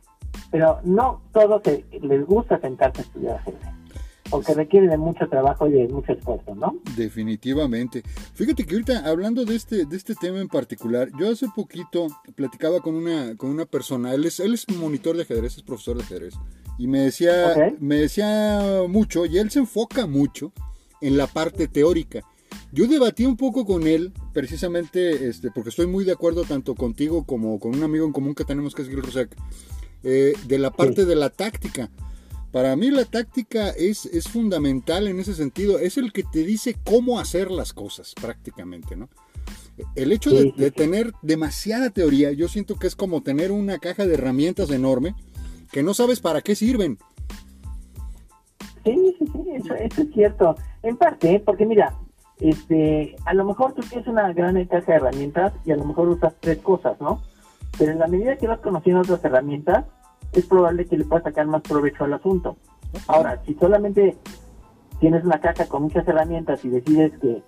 [0.50, 3.80] pero no todos les gusta sentarse a estudiar ajedrez
[4.30, 6.78] porque requiere de mucho trabajo y de mucho esfuerzo, ¿no?
[6.96, 8.02] Definitivamente.
[8.34, 12.80] Fíjate que ahorita hablando de este, de este tema en particular, yo hace poquito platicaba
[12.80, 16.04] con una, con una persona, él es, él es monitor de ajedrez, es profesor de
[16.04, 16.34] ajedrez,
[16.78, 20.52] y me decía, me decía mucho, y él se enfoca mucho
[21.00, 22.20] en la parte teórica.
[22.72, 27.24] Yo debatí un poco con él, precisamente este, porque estoy muy de acuerdo tanto contigo
[27.24, 29.36] como con un amigo en común que tenemos que es Gil Rosek,
[30.02, 31.90] eh, de la parte de la táctica.
[32.52, 35.78] Para mí la táctica es, es fundamental en ese sentido.
[35.78, 39.08] Es el que te dice cómo hacer las cosas prácticamente, ¿no?
[39.94, 44.14] El hecho de, tener demasiada teoría, yo siento que es como tener una caja de
[44.14, 45.14] herramientas enorme
[45.72, 46.98] que no sabes para qué sirven.
[48.84, 50.54] Sí, sí, sí, eso, es cierto.
[50.82, 51.96] En parte, porque mira,
[52.40, 56.08] este, a lo mejor tú tienes una gran caja de herramientas y a lo mejor
[56.08, 57.22] usas tres cosas, ¿no?
[57.78, 59.84] Pero en la medida que vas conociendo otras herramientas,
[60.32, 62.56] es probable que le puedas sacar más provecho al asunto.
[63.08, 64.16] Ahora, si solamente
[65.00, 67.42] tienes una caja con muchas herramientas y decides que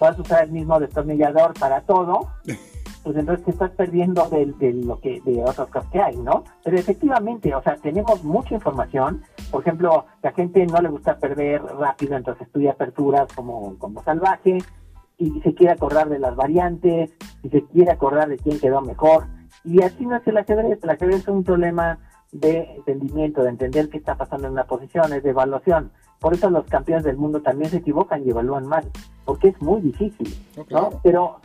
[0.00, 2.30] vas a usar el mismo destornillador para todo,
[3.08, 6.44] pues entonces te estás perdiendo de, lo que de otras cosas que hay, ¿no?
[6.62, 9.22] Pero efectivamente, o sea, tenemos mucha información.
[9.50, 14.58] Por ejemplo, la gente no le gusta perder rápido, entonces estudia aperturas como, como salvaje
[15.16, 17.10] y se quiere acordar de las variantes
[17.42, 19.24] y se quiere acordar de quién quedó mejor.
[19.64, 20.78] Y así no es el ajedrez.
[20.82, 21.98] El ajedrez es un problema
[22.32, 25.92] de entendimiento, de entender qué está pasando en una posición, es de evaluación.
[26.20, 28.84] Por eso los campeones del mundo también se equivocan y evalúan mal,
[29.24, 30.36] porque es muy difícil,
[30.68, 30.90] ¿no?
[31.02, 31.40] Pero,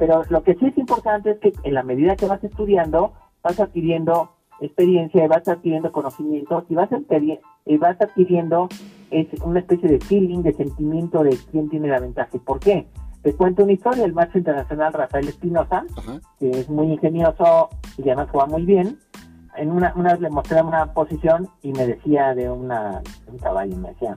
[0.00, 3.60] pero lo que sí es importante es que en la medida que vas estudiando, vas
[3.60, 4.30] adquiriendo
[4.62, 6.88] experiencia, vas adquiriendo conocimientos y vas,
[7.66, 8.68] y vas adquiriendo
[9.10, 12.30] es una especie de feeling, de sentimiento de quién tiene la ventaja.
[12.32, 12.86] ¿Y por qué?
[13.22, 15.84] Te cuento una historia, el maestro internacional Rafael Espinosa,
[16.38, 18.98] que es muy ingenioso y además juega muy bien,
[19.58, 23.76] en una, una vez le mostré una posición y me decía de una, un caballo,
[23.76, 24.16] me decía,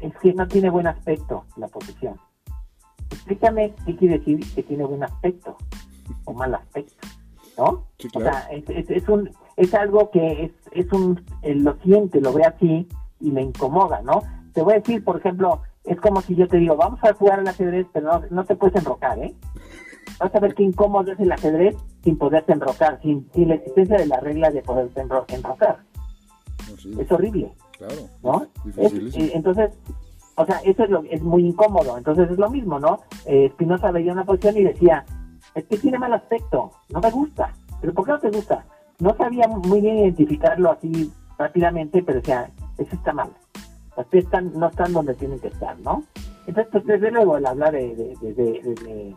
[0.00, 2.16] es que no tiene buen aspecto la posición.
[3.10, 5.56] Explícame qué quiere decir que tiene buen aspecto
[6.24, 7.06] o mal aspecto,
[7.58, 7.86] ¿no?
[8.14, 12.44] O sea, es, es, un, es algo que es, es un, lo siente, lo ve
[12.44, 12.88] así
[13.20, 14.22] y me incomoda, ¿no?
[14.52, 17.40] Te voy a decir, por ejemplo, es como si yo te digo, vamos a jugar
[17.40, 19.34] al ajedrez, pero no, no te puedes enrocar, ¿eh?
[20.18, 24.06] vas a ver qué incómodo es el ajedrez sin poderse enrocar, sin, la existencia de
[24.06, 25.78] la regla de poderse enrocar.
[26.98, 27.52] Es horrible.
[27.78, 27.94] Claro.
[28.22, 28.46] ¿no?
[28.76, 29.70] Eh, entonces,
[30.36, 31.96] o sea, eso es, lo, es muy incómodo.
[31.96, 33.00] Entonces es lo mismo, ¿no?
[33.26, 35.04] Eh, Spinoza veía una posición y decía,
[35.54, 37.52] es que tiene mal aspecto, no me gusta.
[37.80, 38.64] ¿Pero por qué no te gusta?
[38.98, 43.30] No sabía muy bien identificarlo así rápidamente, pero decía, eso está mal.
[43.96, 46.04] Las piezas no están donde tienen que estar, ¿no?
[46.46, 49.14] Entonces, pues, desde luego, el hablar de, de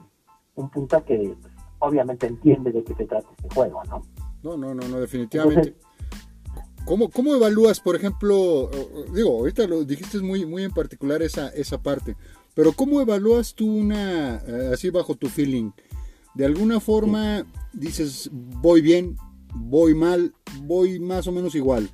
[0.57, 4.01] un punto que pues, obviamente entiende de qué se trata este juego, ¿no?
[4.43, 5.75] No, no, no, no definitivamente.
[6.87, 8.71] ¿Cómo, ¿Cómo evalúas, por ejemplo,
[9.13, 12.15] digo, ahorita lo dijiste muy, muy en particular esa, esa parte,
[12.55, 15.71] pero ¿cómo evalúas tú una, eh, así bajo tu feeling?
[16.33, 19.17] De alguna forma dices, voy bien,
[19.53, 21.89] voy mal, voy más o menos igual.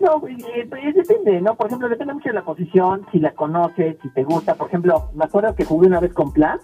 [0.00, 1.56] No, eh, pues depende, ¿no?
[1.56, 4.54] Por ejemplo, depende mucho de la posición, si la conoces, si te gusta.
[4.54, 6.58] Por ejemplo, me acuerdo que jugué una vez con Pla,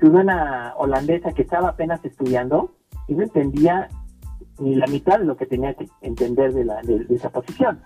[0.00, 2.74] jugué una holandesa que estaba apenas estudiando
[3.06, 3.88] y no entendía
[4.62, 7.80] ni la mitad de lo que tenía que entender de, la, de, esa posición.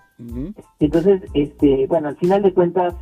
[0.79, 2.93] Entonces, este, bueno, al final de cuentas,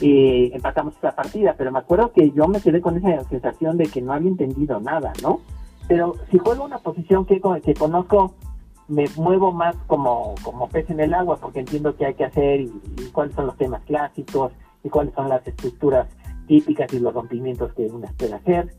[0.00, 3.86] eh, empatamos esa partida, pero me acuerdo que yo me quedé con esa sensación de
[3.86, 5.40] que no había entendido nada, ¿no?
[5.88, 8.34] Pero si juego una posición que, que conozco
[8.88, 12.60] me muevo más como, como pez en el agua porque entiendo qué hay que hacer
[12.60, 12.70] y,
[13.12, 14.52] cuáles son los temas clásicos
[14.84, 16.08] y cuáles son las estructuras
[16.46, 18.72] típicas y los rompimientos que uno espera hacer.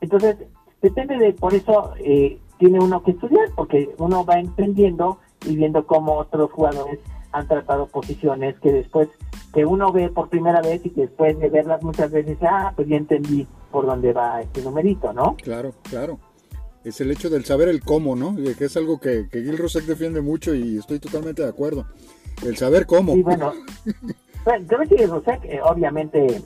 [0.00, 0.36] Entonces,
[0.82, 5.86] depende de, por eso eh, tiene uno que estudiar porque uno va emprendiendo y viendo
[5.86, 6.98] cómo otros jugadores
[7.32, 9.08] han tratado posiciones que después
[9.52, 12.88] que uno ve por primera vez y que después de verlas muchas veces, ah, pues
[12.88, 15.36] ya entendí por dónde va este numerito, ¿no?
[15.36, 16.18] Claro, claro
[16.86, 18.36] es el hecho del saber el cómo, ¿no?
[18.36, 21.84] Que es algo que, que Gil Rosek defiende mucho y estoy totalmente de acuerdo.
[22.44, 23.14] El saber cómo.
[23.14, 23.52] Sí, bueno,
[24.44, 26.42] bueno yo que Rosek, eh, obviamente,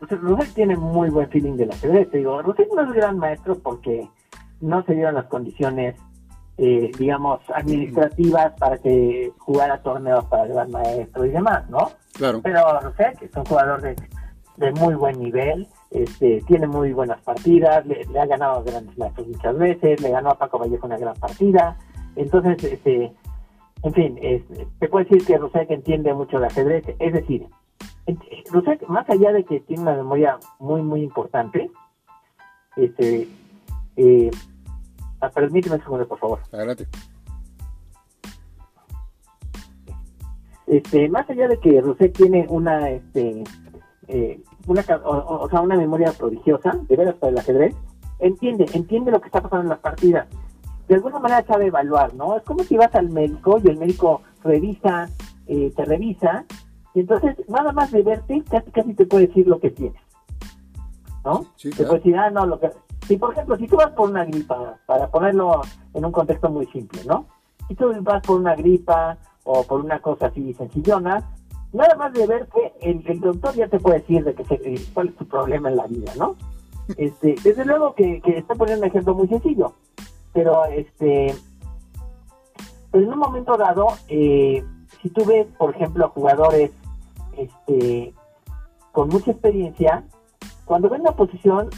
[0.00, 2.10] Rosek tiene muy buen feeling de la ajedrez.
[2.10, 4.08] digo, Rosek no es gran maestro porque
[4.60, 5.96] no se dieron las condiciones,
[6.56, 11.90] eh, digamos, administrativas para que jugara torneos para el gran maestro y demás, ¿no?
[12.14, 12.40] Claro.
[12.42, 13.96] Pero Rosek es un jugador de,
[14.56, 19.56] de muy buen nivel este, tiene muy buenas partidas, le, ha ganado grandes maestros muchas
[19.56, 21.78] veces, le ganó a Paco Vallejo una gran partida.
[22.14, 23.12] Entonces, este,
[23.82, 24.18] en fin,
[24.78, 26.84] te puedo decir que Rosek entiende mucho de ajedrez.
[26.98, 27.46] Es decir,
[28.52, 31.70] Rosek, más allá de que tiene una memoria muy, muy importante,
[32.76, 33.28] este,
[33.98, 34.30] eh,
[35.20, 36.40] Ah, permíteme un segundo, por favor.
[36.52, 36.86] Adelante.
[40.66, 43.42] Este, más allá de que Rosé tiene una, este,
[44.06, 47.74] eh, una, o, sea, una memoria prodigiosa, de veras para el ajedrez,
[48.18, 50.28] entiende, entiende lo que está pasando en las partidas.
[50.86, 52.36] De alguna manera sabe evaluar, ¿no?
[52.36, 55.08] Es como si vas al médico y el médico revisa,
[55.46, 56.44] eh, te revisa,
[56.94, 60.00] y entonces nada más de verte casi casi te puede decir lo que tienes,
[61.24, 61.46] ¿no?
[61.56, 61.90] Sí, Te claro.
[61.90, 62.70] puede decir, ah, no, lo que...
[63.08, 65.62] Si, por ejemplo, si tú vas por una gripa, para ponerlo
[65.94, 67.24] en un contexto muy simple, ¿no?
[67.66, 71.26] Si tú vas por una gripa o por una cosa así sencillona,
[71.72, 75.08] nada más de verte, el, el doctor ya te puede decir de que se, cuál
[75.08, 76.36] es tu problema en la vida, ¿no?
[76.96, 79.74] Este, desde luego que, que está poniendo un ejemplo muy sencillo,
[80.32, 81.34] pero este,
[82.90, 84.64] pero en un momento dado, eh,
[85.02, 86.70] si tú ves, por ejemplo, jugadores
[87.36, 88.14] este,
[88.92, 90.04] con mucha experiencia,
[90.64, 91.68] cuando ven la posición,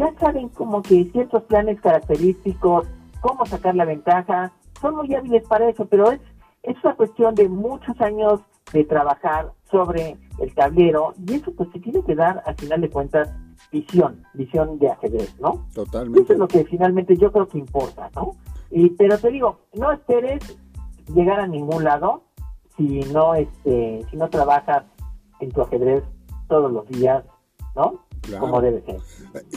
[0.00, 2.88] ya saben como que ciertos planes característicos,
[3.20, 6.20] cómo sacar la ventaja, son muy hábiles para eso, pero es,
[6.62, 8.40] es una cuestión de muchos años
[8.72, 12.88] de trabajar sobre el tablero y eso pues se tiene que dar al final de
[12.88, 13.28] cuentas
[13.70, 15.66] visión, visión de ajedrez, ¿no?
[15.70, 16.32] Eso Totalmente.
[16.32, 18.36] es lo que finalmente yo creo que importa, ¿no?
[18.70, 20.40] Y, pero te digo, no esperes
[21.14, 22.22] llegar a ningún lado
[22.76, 24.84] si no, este, si no trabajas
[25.40, 26.02] en tu ajedrez
[26.48, 27.22] todos los días,
[27.76, 28.00] ¿no?
[28.30, 28.46] Claro.
[28.46, 29.00] Como debe ser.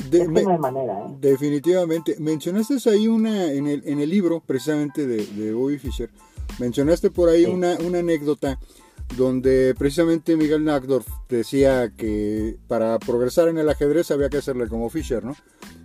[0.10, 1.16] De- es que me- no hay manera, ¿eh?
[1.20, 2.16] Definitivamente.
[2.20, 6.10] Mencionaste ahí una, en el, en el libro precisamente de, de Bobby Fischer,
[6.60, 7.52] mencionaste por ahí Sí.
[7.52, 8.60] una, una anécdota
[9.18, 14.90] donde precisamente Miguel Nackdorf decía que para progresar en el ajedrez había que hacerle como
[14.90, 15.36] Fischer, ¿no?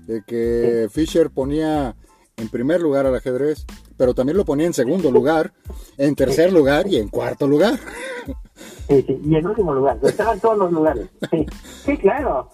[0.07, 1.95] De que Fischer ponía
[2.37, 5.53] en primer lugar al ajedrez, pero también lo ponía en segundo lugar,
[5.99, 7.79] en tercer lugar y en cuarto lugar.
[8.89, 11.09] Sí, sí, y en último lugar, estaba en todos los lugares.
[11.31, 11.47] Sí,
[11.85, 12.49] sí claro.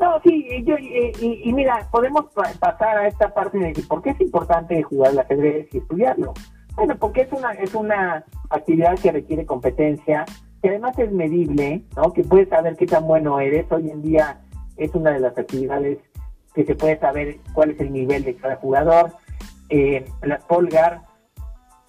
[0.00, 3.72] No, sí, y, yo, y, y- y mira, podemos pa- pasar a esta parte de
[3.86, 6.32] por qué es importante jugar al ajedrez y estudiarlo.
[6.74, 10.24] Bueno, porque es una es una actividad que requiere competencia,
[10.62, 12.12] que además es medible, ¿no?
[12.14, 13.70] Que puedes saber qué tan bueno eres.
[13.70, 14.40] Hoy en día
[14.78, 15.98] es una de las actividades
[16.54, 19.12] que se puede saber cuál es el nivel de cada jugador.
[19.68, 21.02] Eh, las Polgar,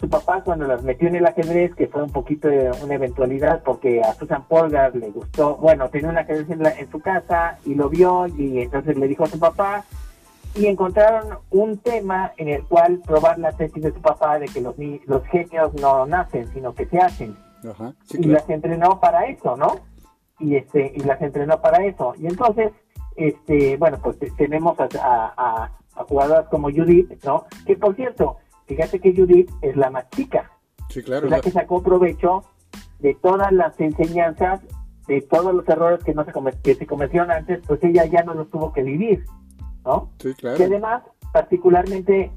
[0.02, 3.62] su papá cuando las metió en el ajedrez, que fue un poquito de una eventualidad
[3.64, 7.60] porque a Susan Polgar le gustó, bueno, tenía un ajedrez en, la- en su casa
[7.66, 9.86] y lo vio y entonces le dijo a su papá
[10.56, 14.60] y encontraron un tema en el cual probar la tesis de su papá de que
[14.60, 17.38] los, los genios no nacen, sino que se hacen
[17.70, 19.80] Ajá, sí, y las entrenó para eso, ¿no?
[20.40, 22.16] Y este y las entrenó para eso.
[22.18, 22.72] Y entonces,
[23.16, 27.46] este, bueno, pues te- tenemos a, a- a- a jugadoras como Judith, ¿no?
[27.68, 28.38] Que por cierto,
[28.76, 30.52] fíjate que Judith es la más chica,
[30.90, 31.26] Sí, claro.
[31.26, 32.44] es la que sacó provecho
[33.00, 34.62] de todas las enseñanzas,
[35.08, 36.32] de todos los errores que no se,
[36.64, 39.26] que se cometieron antes, pues ella ya no los tuvo que vivir,
[39.84, 40.10] ¿no?
[40.20, 40.58] Sí, claro.
[40.58, 41.04] que además
[41.34, 42.32] particularmente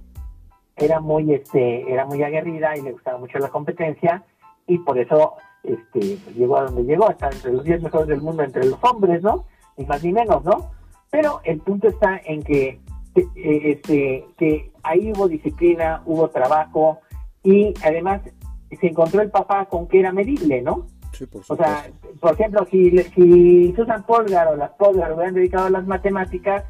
[0.77, 4.25] era muy este era muy aguerrida y le gustaba mucho la competencia
[4.66, 8.20] y por eso este pues, llegó a donde llegó está entre los 10 mejores del
[8.20, 10.73] mundo entre los hombres no ni más ni menos no
[11.11, 12.81] pero el punto está en que
[13.14, 17.01] eh, este que ahí hubo disciplina hubo trabajo
[17.42, 18.20] y además
[18.81, 21.85] se encontró el papá con que era medible no Sí, por o sea,
[22.20, 26.64] por ejemplo, si, si Susan Polgar o las Polgar hubieran dedicado a las matemáticas,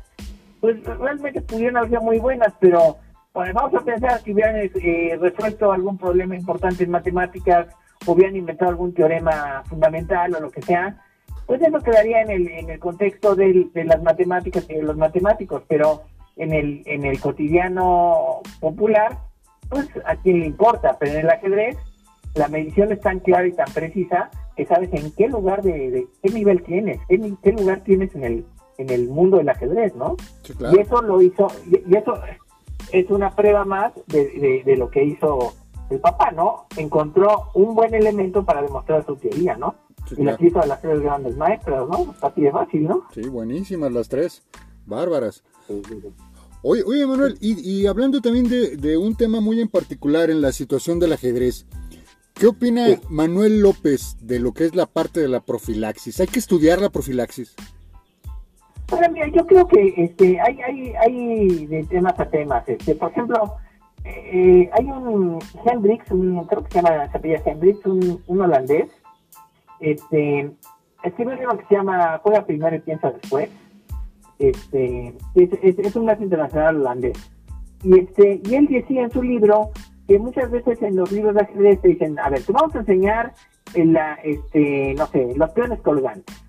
[0.61, 2.99] pues realmente pudieron haber sido muy buenas, pero
[3.33, 7.69] pues, vamos a pensar que hubieran eh, resuelto algún problema importante en matemáticas,
[8.07, 11.03] o hubieran inventado algún teorema fundamental o lo que sea,
[11.47, 14.99] pues eso quedaría en el, en el contexto del- de las matemáticas y de los
[14.99, 16.03] matemáticos, pero
[16.37, 19.19] en el, en el cotidiano popular,
[19.69, 21.77] pues a quién le importa, pero en el ajedrez
[22.35, 26.07] la medición es tan clara y tan precisa que sabes en qué lugar de, de-
[26.23, 29.95] qué nivel tienes, qué, ni- qué lugar tienes en el en el mundo del ajedrez,
[29.95, 30.17] ¿no?
[30.43, 30.77] Sí, claro.
[30.77, 32.19] Y eso lo hizo, y, eso
[32.91, 35.55] es una prueba más de, de- de lo que hizo
[35.91, 36.67] el papá, ¿no?
[36.77, 39.77] Encontró un buen elemento para demostrar su teoría, ¿no?
[40.09, 40.49] Sí, y las claro.
[40.51, 42.11] hizo a las tres grandes maestras, ¿no?
[42.11, 43.03] Está así de fácil, ¿no?
[43.13, 44.43] Sí, buenísimas las tres.
[44.87, 45.43] Bárbaras.
[46.63, 50.41] Oye, oye Manuel, y, y hablando también de, de un tema muy en particular en
[50.41, 51.67] la situación del ajedrez,
[52.35, 53.01] ¿qué opina Sí.
[53.11, 56.21] Manuel López de lo que es la parte de la profilaxis?
[56.21, 57.55] ¿Hay que estudiar la profilaxis?
[59.13, 62.69] Mira, yo creo que este, hay, hay, hay de temas a temas.
[62.69, 63.57] Este, por ejemplo,
[64.05, 68.91] eh, hay un Hendrix, un, creo que se llama, se Hendrix, un, un holandés,
[69.81, 70.51] este,
[71.03, 73.49] escribió un libro que se llama Juega primero y piensa después.
[74.39, 77.19] Este, es, es, es un más internacional holandés.
[77.83, 79.71] Y, este, y él decía en su libro
[80.09, 82.81] que muchas veces en los libros de ajedrez te dicen, a ver, te vamos a
[82.81, 83.35] enseñar
[83.75, 86.45] en la, este, no sé, los peones colgantes.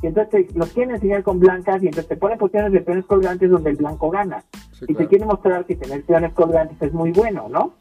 [0.00, 3.50] Y entonces los quieren enseñar con blancas y entonces te ponen posiciones de peones colgantes
[3.50, 4.44] donde el blanco gana.
[4.86, 7.74] y te quiere mostrar que tener peones colgantes es muy bueno, ¿no?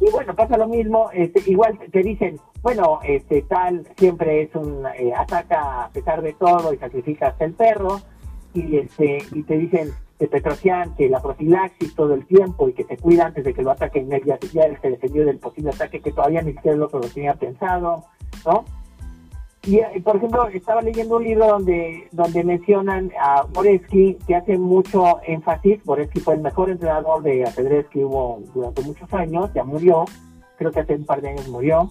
[0.00, 4.86] Y bueno, pasa lo mismo, este, igual te dicen, bueno, este tal siempre es un
[4.98, 8.00] eh, ataca a pesar de todo y sacrifica hasta el perro,
[8.54, 12.84] y este y te dicen que Petrosian que la profilaxis todo el tiempo y que
[12.84, 16.00] se cuida antes de que lo ataquen, ya, ya él se defendió del posible ataque
[16.00, 18.04] que todavía ni siquiera el otro lo tenía pensado,
[18.44, 18.64] ¿no?
[19.62, 24.56] Y, eh, por ejemplo, estaba leyendo un libro donde, donde mencionan a Boreski, que hace
[24.56, 25.84] mucho énfasis.
[25.84, 30.06] Boreski fue el mejor entrenador de ajedrez que hubo durante muchos años, ya murió,
[30.56, 31.90] creo que hace un par de años murió,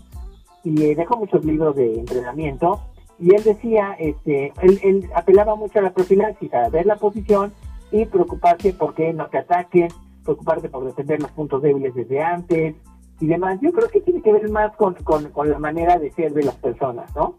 [0.63, 2.81] y eh, dejó muchos libros de entrenamiento.
[3.19, 7.51] Y él decía, este, él, él apelaba mucho a la profilaxis, a ver la posición
[7.91, 9.89] y preocuparse por que no te ataquen,
[10.23, 12.75] preocuparse por defender los puntos débiles desde antes
[13.19, 13.59] y demás.
[13.61, 16.43] Yo creo que tiene que ver más con, con, con la manera de ser de
[16.43, 17.35] las personas, ¿no?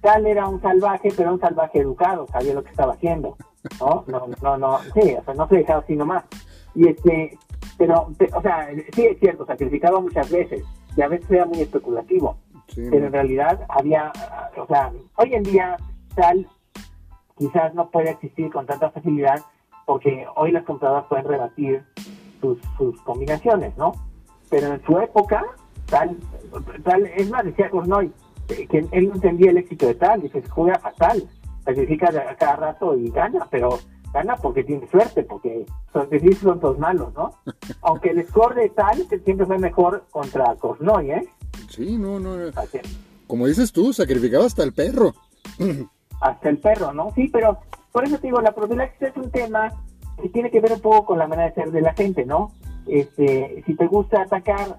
[0.00, 3.36] Tal era un salvaje, pero un salvaje educado, sabía lo que estaba haciendo,
[3.80, 4.04] ¿no?
[4.06, 6.24] No, no, no, sí, o sea, no se dejaba así nomás.
[6.74, 7.38] Y este,
[7.78, 10.62] pero, o sea, sí es cierto, sacrificaba muchas veces,
[10.96, 12.36] y a veces era muy especulativo,
[12.74, 14.12] pero en realidad había,
[14.56, 15.76] o sea, hoy en día
[16.14, 16.46] tal
[17.38, 19.40] quizás no puede existir con tanta facilidad,
[19.84, 21.84] porque hoy las computadoras pueden rebatir
[22.40, 23.92] sus, sus combinaciones, ¿no?
[24.50, 25.44] Pero en su época,
[25.86, 26.16] tal,
[26.84, 28.12] tal, es más, decía Cornoy,
[28.48, 31.28] que él no entendía el éxito de tal, dice, se juega fatal,
[31.64, 33.78] sacrifica a cada rato y gana, pero
[34.16, 36.08] gana porque tiene suerte, porque son,
[36.40, 37.30] son todos malos, ¿no?
[37.82, 41.28] Aunque el score de tal siempre fue mejor contra Cornoy, ¿eh?
[41.68, 42.36] Sí, no, no.
[43.26, 45.14] Como dices tú, sacrificaba hasta el perro.
[46.20, 47.12] hasta el perro, ¿no?
[47.14, 47.58] Sí, pero
[47.92, 49.72] por eso te digo, la profilaxis es un tema
[50.20, 52.52] que tiene que ver un poco con la manera de ser de la gente, ¿no?
[52.86, 54.78] Este, si te gusta atacar,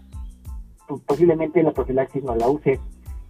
[0.88, 2.80] pues posiblemente la profilaxis no la uses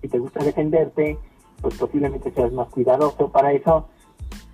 [0.02, 1.18] si te gusta defenderte,
[1.62, 3.88] pues posiblemente seas más cuidadoso para eso.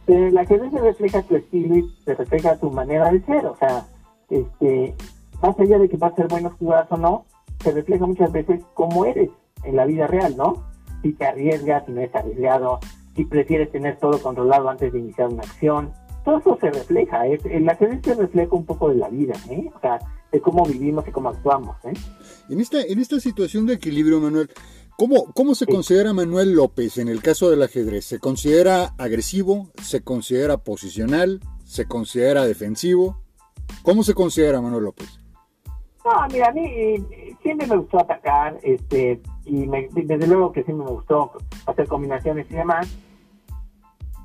[0.08, 3.86] La ajedrez se refleja tu estilo y se refleja tu manera de ser, o sea,
[4.30, 4.95] este,
[5.41, 7.26] más allá de que vas a ser buenos jugadas o no,
[7.64, 9.30] se refleja muchas veces cómo eres
[9.64, 10.66] en la vida real, ¿no?
[11.01, 12.80] Si te arriesgas, si no eres arriesgado,
[13.16, 15.93] si prefieres tener todo controlado antes de iniciar una acción,
[16.26, 17.39] todo eso se refleja, ¿eh?
[17.45, 19.70] el ajedrez se refleja un poco de la vida, ¿eh?
[19.76, 19.99] O sea,
[20.32, 21.93] de cómo vivimos y cómo actuamos, ¿eh?
[22.49, 24.49] En esta, en esta situación de equilibrio, Manuel,
[24.98, 28.06] ¿Cómo, ¿Cómo se considera Manuel López en el caso del ajedrez?
[28.06, 29.70] ¿Se considera agresivo?
[29.82, 31.39] ¿Se considera posicional?
[31.66, 33.20] ¿Se considera defensivo?
[33.82, 35.20] ¿Cómo se considera Manuel López?
[36.06, 36.98] No, mira, a mí
[37.41, 41.32] siempre me gustó atacar, este, y desde luego que sí me gustó
[41.66, 42.88] hacer combinaciones y demás,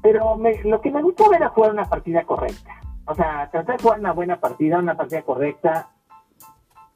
[0.02, 2.80] pero lo que me gustó era jugar una partida correcta.
[3.06, 5.88] O sea, tratar de jugar una buena partida, una partida correcta,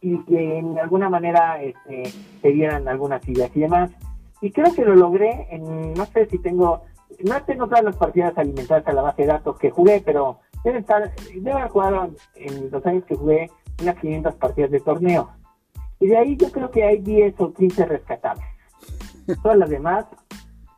[0.02, 3.92] y que en alguna manera este, se dieran algunas ideas y demás.
[4.40, 6.82] Y creo que lo logré, en, no sé si tengo,
[7.24, 10.80] no tengo todas las partidas alimentadas a la base de datos que jugué, pero debe
[10.80, 13.48] estar, debe haber jugado en los años que jugué
[13.80, 15.30] unas 500 partidas de torneo.
[16.00, 18.44] Y de ahí yo creo que hay 10 o 15 rescatables.
[19.42, 20.06] Todas las demás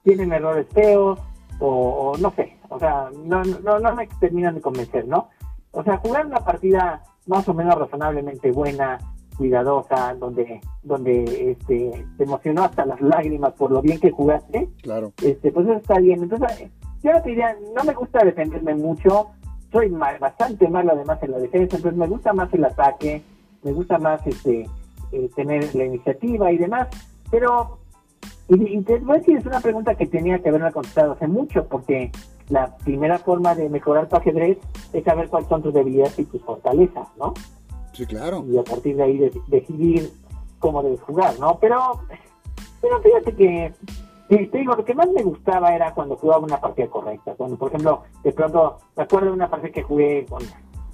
[0.03, 1.19] tienen errores feos
[1.61, 5.31] o, no sé, o sea, no, no, no me terminan de convencer, ¿no?
[5.71, 8.99] O sea, jugar una partida más o menos razonablemente buena,
[9.37, 15.13] cuidadosa, donde, donde este, te emocionó hasta las lágrimas por lo bien que jugaste, claro.
[15.23, 16.23] este, pues eso está bien.
[16.23, 16.71] Entonces,
[17.03, 19.31] yo te diría, no me gusta defenderme mucho,
[19.73, 23.23] soy bastante malo además en la defensa, entonces me gusta más el ataque,
[23.63, 24.69] me gusta más este
[25.13, 26.89] eh, tener la iniciativa y demás,
[27.31, 27.79] pero
[28.49, 31.67] y, te voy a decir, es una pregunta que tenía que haberme contestado hace mucho,
[31.67, 32.13] porque
[32.51, 34.59] la primera forma de mejorar tu ajedrez
[34.93, 37.33] es saber cuáles son tus debilidades y tus fortalezas, ¿no?
[37.95, 38.45] Sí, claro.
[38.49, 40.13] Y a partir de ahí decidir
[40.59, 41.59] cómo debes jugar, ¿no?
[41.61, 42.01] Pero,
[42.81, 43.73] pero fíjate que,
[44.29, 47.35] te digo, lo que más me gustaba era cuando jugaba una partida correcta.
[47.35, 50.43] Cuando, por ejemplo, de pronto, me acuerdo de una partida que jugué con,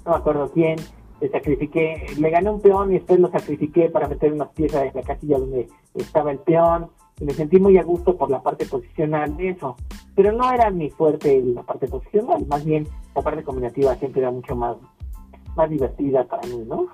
[0.05, 0.77] no me acuerdo quién,
[1.19, 4.91] le sacrifiqué, le gané un peón y después lo sacrifiqué para meter unas piezas en
[4.93, 6.89] la casilla donde estaba el peón.
[7.19, 9.75] Y me sentí muy a gusto por la parte posicional de eso.
[10.15, 14.31] Pero no era mi fuerte la parte posicional, más bien la parte combinativa siempre era
[14.31, 14.75] mucho más
[15.55, 16.87] más divertida para mí, ¿no?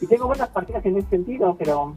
[0.00, 1.96] Y tengo buenas partidas en ese sentido, pero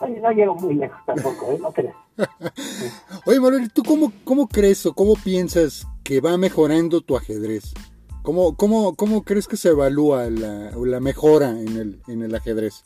[0.00, 1.58] no, llego muy lejos tampoco, ¿eh?
[1.60, 1.94] No crees.
[3.26, 7.74] Oye, Manuel, ¿tú cómo, cómo crees o cómo piensas que va mejorando tu ajedrez?
[8.22, 12.82] ¿Cómo, cómo, cómo crees que se evalúa la, la mejora en el, en el ajedrez?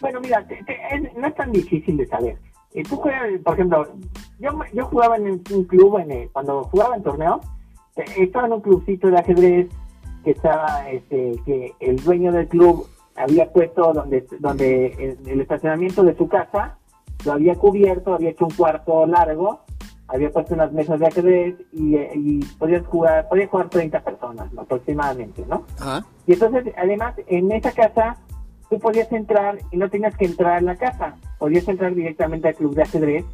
[0.00, 0.46] Bueno, mira,
[1.16, 2.38] no es tan difícil de saber.
[2.74, 3.88] Eh, tú juegas, por ejemplo,
[4.38, 7.40] yo, yo jugaba en un club, en cuando jugaba en torneos,
[7.96, 9.68] eh, estaba en un clubcito de ajedrez
[10.26, 16.16] que estaba, este, que el dueño del club había puesto donde, donde el, estacionamiento de
[16.16, 16.78] su casa
[17.24, 19.60] lo había cubierto, había hecho un cuarto largo
[20.08, 25.44] había puesto unas mesas de ajedrez y, y podías jugar, podía jugar 30 personas aproximadamente,
[25.48, 25.64] ¿no?
[26.26, 28.16] Y entonces, además, en esa casa
[28.68, 32.54] tú podías entrar y no tenías que entrar a la casa, podías entrar directamente al
[32.54, 33.24] club de ajedrez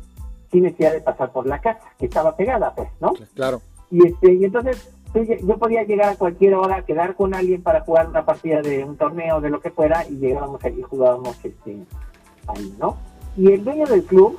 [0.51, 3.13] sin necesidad de pasar por la casa, que estaba pegada, pues, ¿no?
[3.35, 3.61] Claro.
[3.91, 8.09] Y, este, y entonces yo podía llegar a cualquier hora, quedar con alguien para jugar
[8.09, 11.79] una partida de un torneo, de lo que fuera, y llegábamos allí y jugábamos este,
[12.47, 12.97] ahí, ¿no?
[13.37, 14.39] Y el dueño del club,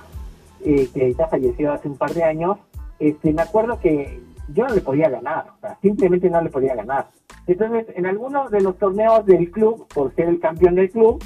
[0.65, 2.57] eh, que ya falleció hace un par de años,
[2.99, 4.21] este, me acuerdo que
[4.53, 5.45] yo no le podía ganar,
[5.82, 7.07] simplemente no le podía ganar.
[7.47, 11.24] Entonces, en algunos de los torneos del club, por ser el campeón del club,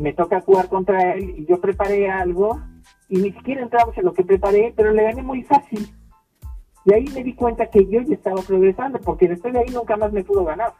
[0.00, 2.60] me toca jugar contra él y yo preparé algo
[3.08, 5.88] y ni siquiera entramos en lo que preparé, pero le gané muy fácil.
[6.86, 9.96] Y ahí me di cuenta que yo ya estaba progresando, porque después de ahí nunca
[9.96, 10.72] más me pudo ganar.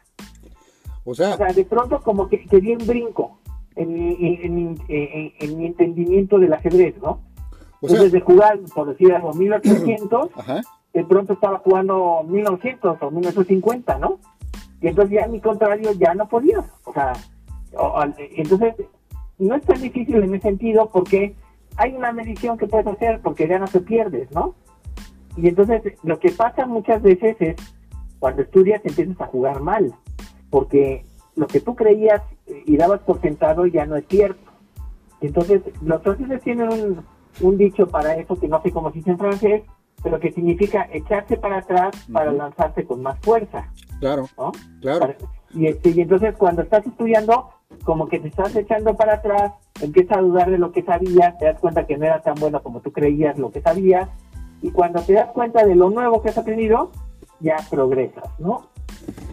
[1.03, 3.39] O sea, de pronto como que, que di un brinco
[3.75, 7.21] en mi, en, mi entendimiento del ajedrez, ¿no?
[7.81, 10.29] Entonces, de jugar, por decir algo, 1800,
[10.93, 14.19] de pronto estaba jugando 1900 o 1950, ¿no?
[14.81, 16.63] Y entonces ya mi contrario ya no podía.
[16.85, 17.13] O sea,
[18.35, 18.75] entonces
[19.37, 21.35] no es tan difícil en ese sentido porque
[21.75, 24.55] hay una medición que puedes hacer porque ya no se pierdes, ¿no?
[25.37, 27.55] Y entonces lo que pasa muchas veces es
[28.19, 29.93] cuando estudias empiezas a jugar mal,
[30.49, 32.21] porque lo que tú creías
[32.65, 34.51] y dabas por sentado ya no es cierto.
[35.21, 37.05] Entonces los franceses tienen un,
[37.41, 39.63] un dicho para eso que no sé cómo se dice en francés,
[40.03, 43.71] pero que significa echarse para atrás para lanzarse con más fuerza.
[43.99, 44.27] Claro,
[44.81, 45.15] claro.
[45.53, 47.49] y, este, y entonces cuando estás estudiando,
[47.83, 51.45] como que te estás echando para atrás, empiezas a dudar de lo que sabías, te
[51.45, 54.07] das cuenta que no era tan bueno como tú creías lo que sabías,
[54.61, 56.91] y cuando te das cuenta de lo nuevo que has aprendido,
[57.39, 58.69] ya progresas, ¿no?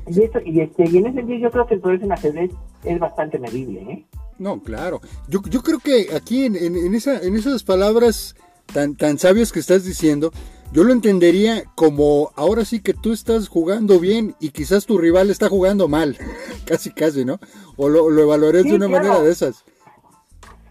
[0.07, 2.51] Y, esto, y, este, y en ese sentido yo creo que el progreso en ajedrez
[2.85, 4.07] es bastante medible, ¿eh?
[4.39, 5.01] No, claro.
[5.29, 8.35] Yo, yo creo que aquí en, en, esa, en esas palabras
[8.73, 10.33] tan, tan sabias que estás diciendo,
[10.73, 15.31] yo lo entendería como ahora sí que tú estás jugando bien y quizás tu rival
[15.31, 16.19] está jugando mal,
[16.67, 17.39] casi casi, ¿no?
[17.77, 19.65] O lo, lo evaluaré de una manera de esas.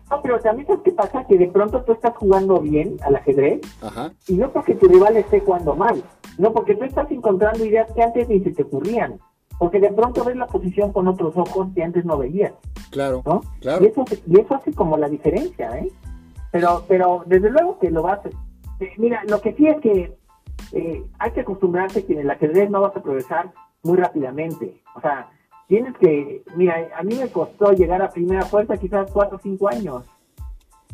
[0.10, 3.62] No, pero también sabes qué pasa, que de pronto tú estás jugando bien al ajedrez
[4.28, 6.04] y no porque tu rival esté jugando mal,
[6.38, 9.20] no porque tú estás encontrando ideas que antes ni se te ocurrían,
[9.58, 12.54] porque de pronto ves la posición con otros ojos que antes no veías.
[12.92, 13.42] Claro, ¿no?
[13.60, 13.84] claro.
[13.84, 15.90] Y eso, y eso hace como la diferencia, ¿eh?
[16.52, 18.30] Pero, pero desde luego que lo vas a
[18.80, 20.18] eh, mira, lo que sí es que
[20.74, 23.52] eh, hay que acostumbrarse que en el ajedrez no vas a progresar
[23.84, 24.82] muy rápidamente.
[24.96, 25.30] O sea,
[25.68, 29.70] tienes que, mira, a mí me costó llegar a primera fuerza quizás cuatro o cinco
[29.70, 30.04] años,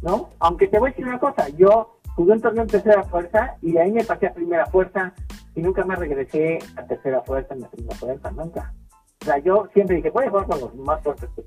[0.01, 0.29] ¿no?
[0.39, 3.77] Aunque te voy a decir una cosa, yo jugué un torneo en tercera fuerza y
[3.77, 5.13] ahí me pasé a primera fuerza
[5.55, 8.73] y nunca más regresé a tercera fuerza ni a primera fuerza, nunca.
[9.21, 11.43] O sea, yo siempre dije, voy jugar con los más fuertes que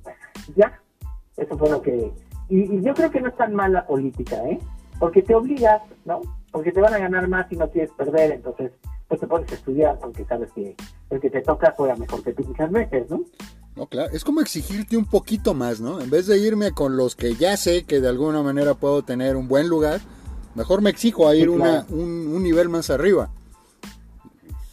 [0.54, 0.80] Ya,
[1.36, 2.12] eso fue lo que...
[2.48, 4.58] Y, y yo creo que no es tan mal la política, ¿eh?
[5.02, 6.20] porque te obligas, ¿no?
[6.52, 8.70] Porque te van a ganar más y no quieres perder, entonces
[9.12, 10.74] pues te pones a estudiar porque sabes que
[11.10, 13.20] el que te toca juega mejor que tú muchas veces, ¿no?
[13.76, 16.00] No, claro, es como exigirte un poquito más, ¿no?
[16.00, 19.36] En vez de irme con los que ya sé que de alguna manera puedo tener
[19.36, 20.00] un buen lugar,
[20.54, 23.28] mejor me exijo a ir una, un, nivel más arriba.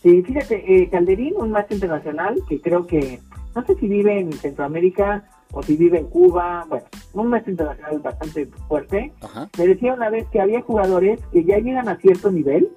[0.01, 3.19] Sí, fíjate, eh, Calderín, un maestro internacional que creo que,
[3.53, 7.99] no sé si vive en Centroamérica o si vive en Cuba, bueno, un maestro internacional
[7.99, 9.11] bastante fuerte,
[9.57, 12.69] me decía una vez que había jugadores que ya llegan a cierto nivel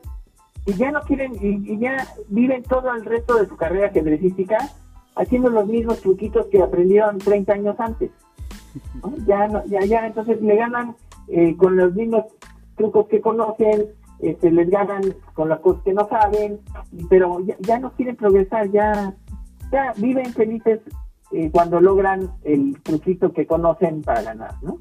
[0.67, 4.59] y ya no quieren, y, ya viven todo el resto de su carrera ajedrecística
[5.17, 8.11] haciendo los mismos truquitos que aprendieron 30 años antes.
[9.27, 10.97] Ya, no, ya, ya, entonces le ganan
[11.29, 12.25] eh, con los mismos
[12.77, 13.89] trucos que conocen,
[14.21, 15.03] este, les ganan
[15.35, 16.61] con las cosas que no saben,
[17.11, 19.15] pero ya, ya no quieren progresar, ya,
[19.71, 20.81] ya viven felices
[21.33, 24.79] eh, cuando logran el truquito que conocen para ganar, ¿no?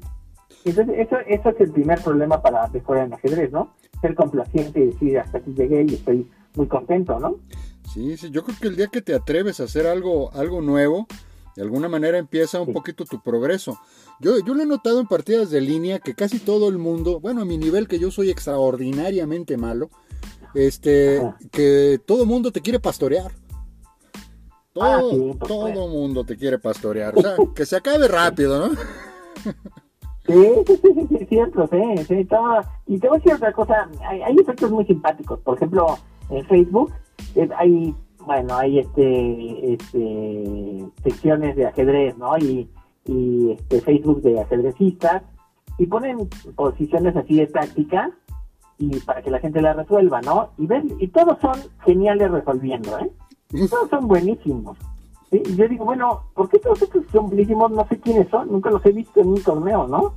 [0.64, 3.74] Entonces, eso, eso es el primer problema para mejorar en ajedrez, ¿no?
[4.00, 7.36] Ser complaciente y decir, hasta aquí llegué y estoy muy contento, ¿no?
[7.92, 11.06] Sí, sí, yo creo que el día que te atreves a hacer algo, algo nuevo,
[11.56, 13.78] de alguna manera empieza un poquito tu progreso.
[14.20, 17.42] Yo, yo lo he notado en partidas de línea que casi todo el mundo, bueno,
[17.42, 19.90] a mi nivel que yo soy extraordinariamente malo,
[20.54, 23.32] este, que todo el mundo te quiere pastorear.
[24.80, 27.16] Ah, todo, todo mundo te quiere pastorear.
[27.16, 28.74] O sea, que se acabe rápido, ¿no?
[30.26, 32.60] Sí, sí, sí, sí, cierto, sí, sí, todo.
[32.86, 35.40] Y te voy a decir otra cosa, hay, hay efectos muy simpáticos.
[35.40, 35.98] Por ejemplo,
[36.30, 36.92] en Facebook
[37.34, 37.94] eh, hay,
[38.24, 42.38] bueno, hay este, este, secciones de ajedrez, ¿no?
[42.38, 42.70] Y,
[43.04, 45.22] y este, Facebook de ajedrecistas,
[45.78, 48.10] y ponen posiciones así de táctica,
[48.78, 50.50] y para que la gente la resuelva, ¿no?
[50.56, 51.54] Y ven, y todos son
[51.84, 53.10] geniales resolviendo, ¿eh?
[53.68, 54.78] Todos son buenísimos.
[55.32, 57.30] Y yo digo, bueno, ¿por qué todos estos son?
[57.74, 60.14] No sé quiénes son, nunca los he visto en un torneo, ¿no?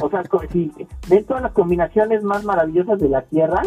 [0.00, 0.22] O sea,
[0.52, 0.72] si
[1.08, 3.62] ven todas las combinaciones más maravillosas de la Tierra,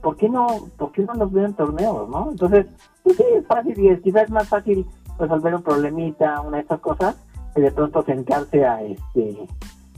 [0.00, 0.46] ¿por qué no,
[0.78, 2.30] por qué no los ven en torneos, no?
[2.30, 2.66] Entonces,
[3.02, 4.86] pues sí, es fácil y es, quizás más fácil
[5.18, 7.16] resolver un problemita, una de estas cosas,
[7.54, 9.46] que de pronto sentarse a este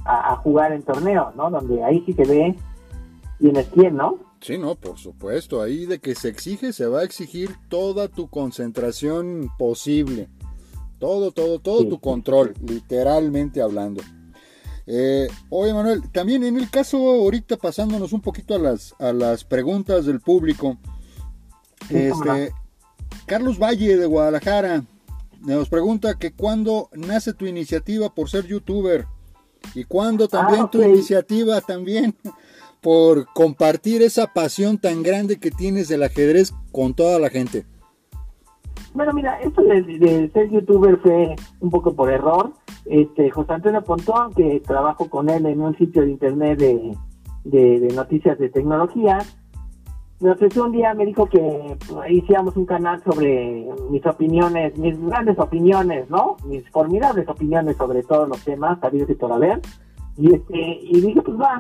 [0.05, 1.51] a, jugar en torneos, ¿no?
[1.51, 2.57] Donde ahí sí se ve
[3.39, 4.17] quién es quién, ¿no?
[4.45, 5.63] Sí, no, por supuesto.
[5.63, 10.29] Ahí de que se exige, se va a exigir toda tu concentración posible.
[10.99, 14.03] Todo, todo, todo tu control, literalmente hablando.
[14.87, 19.45] Eh, oye, Manuel, también en el caso, ahorita pasándonos un poquito a las, a las
[19.45, 20.77] preguntas del público,
[21.89, 22.53] este,
[23.25, 24.85] Carlos Valle de Guadalajara
[25.41, 29.07] nos pregunta que cuándo nace tu iniciativa por ser youtuber
[29.75, 32.15] y cuándo también ah, tu iniciativa también
[32.85, 37.65] por compartir esa pasión tan grande que tienes del ajedrez con toda la gente.
[38.93, 42.53] Bueno, mira, esto de, ser youtuber fue un poco por error.
[42.85, 46.95] Este, José Antonio Pontón, que trabajo con él en un sitio de internet de,
[47.45, 49.19] de, noticias de tecnología,
[50.21, 55.01] me ofreció un día, me dijo que pues, hiciéramos un canal sobre mis opiniones, mis
[55.07, 56.37] grandes opiniones, ¿no?
[56.45, 59.63] Mis formidables opiniones sobre todos los temas, sabidos y por haber.
[60.19, 61.59] Y, este, y dije, pues va.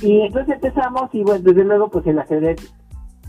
[0.00, 2.74] Y entonces empezamos y bueno, desde luego pues el ajedrez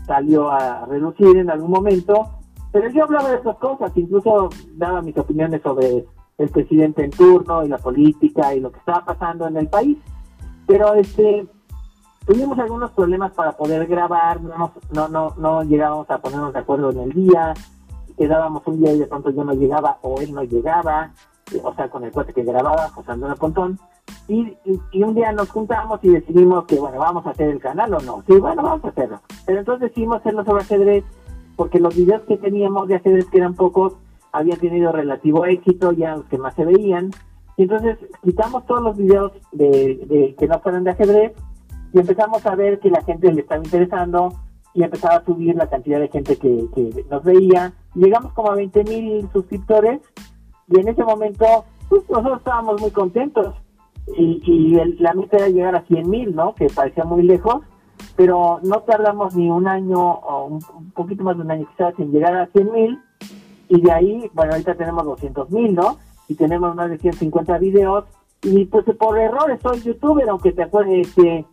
[0.06, 2.38] salió a reducir en algún momento
[2.70, 6.04] pero yo hablaba de esas cosas, incluso daba mis opiniones sobre
[6.36, 9.96] el presidente en turno y la política y lo que estaba pasando en el país.
[10.66, 11.46] Pero este
[12.26, 16.90] tuvimos algunos problemas para poder grabar, no, no, no, no llegábamos a ponernos de acuerdo
[16.90, 17.54] en el día,
[18.18, 21.12] quedábamos un día y de pronto yo no llegaba o él no llegaba,
[21.62, 23.78] o sea, con el cuate que grababa, José Antonio Pontón.
[24.28, 24.58] Y,
[25.02, 28.22] un día nos juntamos y decidimos que, bueno, vamos a hacer el canal o no.
[28.26, 29.20] Sí, bueno, vamos a hacerlo.
[29.46, 31.04] Pero entonces decidimos hacerlo sobre ajedrez
[31.56, 33.96] porque los videos que teníamos de ajedrez, que eran pocos,
[34.30, 37.10] habían tenido relativo éxito, ya los que más se veían.
[37.56, 41.32] Y entonces quitamos todos los videos de, que no fueran de ajedrez
[41.92, 44.34] y empezamos a ver que la gente le estaba interesando
[44.74, 47.72] y empezaba a subir la cantidad de gente que, nos veía.
[47.94, 50.00] Llegamos como a 20 mil suscriptores
[50.68, 53.54] y en ese momento pues, nosotros estábamos muy contentos
[54.16, 56.54] y, y la meta era llegar a 100 mil, ¿no?
[56.54, 57.62] Que parecía muy lejos
[58.16, 62.10] pero no tardamos ni un año o un, poquito más de un año quizás en
[62.10, 62.98] llegar a 100 mil
[63.68, 65.98] y de ahí, bueno, ahorita tenemos 200 mil, ¿no?
[66.26, 68.04] Y tenemos más de 150 videos
[68.42, 71.44] y pues por errores soy youtuber, aunque te acuerdes que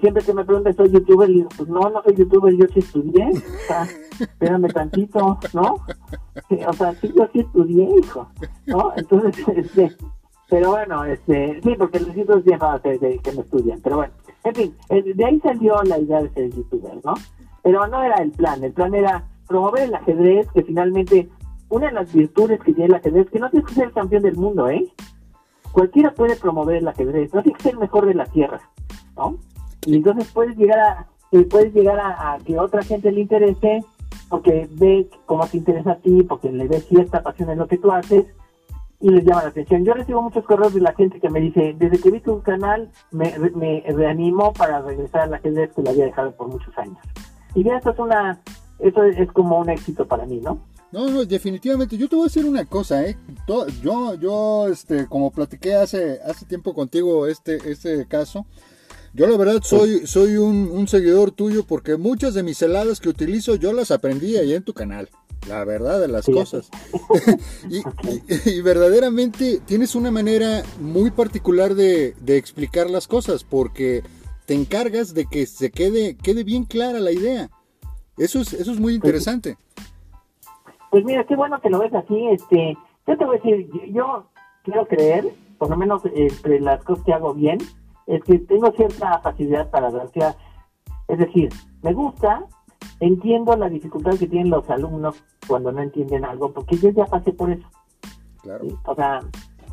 [0.00, 3.28] siempre que me preguntan soy youtuber, digo, pues no, no soy youtuber, yo sí estudié,
[3.30, 3.86] o sea,
[4.18, 5.76] espérame tantito, ¿no?
[6.66, 8.26] O sea, sí, yo sí estudié, hijo,
[8.66, 8.92] ¿no?
[8.96, 9.96] Entonces, este,
[10.48, 14.12] pero bueno, este, sí, porque los youtubers bien de que me estudian, pero bueno.
[14.44, 17.14] En fin, de ahí salió la idea de ser youtuber, ¿no?
[17.62, 21.28] Pero no era el plan, el plan era promover el ajedrez, que finalmente
[21.70, 24.22] una de las virtudes que tiene el ajedrez, que no tienes que ser el campeón
[24.22, 24.86] del mundo, ¿eh?
[25.72, 28.60] Cualquiera puede promover el ajedrez, no tienes que ser el mejor de la tierra,
[29.16, 29.38] ¿no?
[29.86, 31.06] Y entonces puedes llegar a,
[31.50, 33.82] puedes llegar a, que otra gente le interese,
[34.28, 37.78] porque ve cómo te interesa a ti, porque le ves cierta pasión en lo que
[37.78, 38.26] tú haces,
[39.04, 39.84] y les llama la atención.
[39.84, 42.90] Yo recibo muchos correos de la gente que me dice, desde que vi tu canal
[43.10, 46.96] me, me reanimó para regresar a la ajedrez que la había dejado por muchos años.
[47.54, 48.40] Y ya esto es una,
[48.78, 50.58] eso es, como un éxito para mí, ¿no?
[50.90, 51.98] No, no, definitivamente.
[51.98, 53.18] Yo te voy a decir una cosa, ¿eh?
[53.82, 58.46] Yo, yo, este, como platiqué hace, hace tiempo contigo este, este caso,
[59.12, 63.10] yo la verdad soy, soy un, un seguidor tuyo porque muchas de mis heladas que
[63.10, 65.10] utilizo yo las aprendí ahí en tu canal
[65.48, 66.70] la verdad de las cosas.
[67.68, 74.02] y, verdaderamente tienes una manera muy particular de, explicar las cosas, porque
[74.46, 77.50] te encargas de que se quede, quede bien clara la idea.
[78.16, 79.56] Eso es, eso es muy interesante.
[80.90, 82.26] Pues mira, qué bueno que lo ves así.
[82.28, 82.76] Este,
[83.06, 84.26] yo te voy a decir, yo
[84.62, 87.58] quiero creer, por lo menos entre las cosas que hago bien,
[88.06, 90.08] es que tengo cierta facilidad para dar
[91.08, 91.50] Es decir,
[91.82, 92.44] me gusta
[93.00, 97.32] entiendo la dificultad que tienen los alumnos cuando no entienden algo, porque yo ya pasé
[97.32, 97.66] por eso.
[98.42, 98.66] Claro.
[98.84, 99.20] O sea,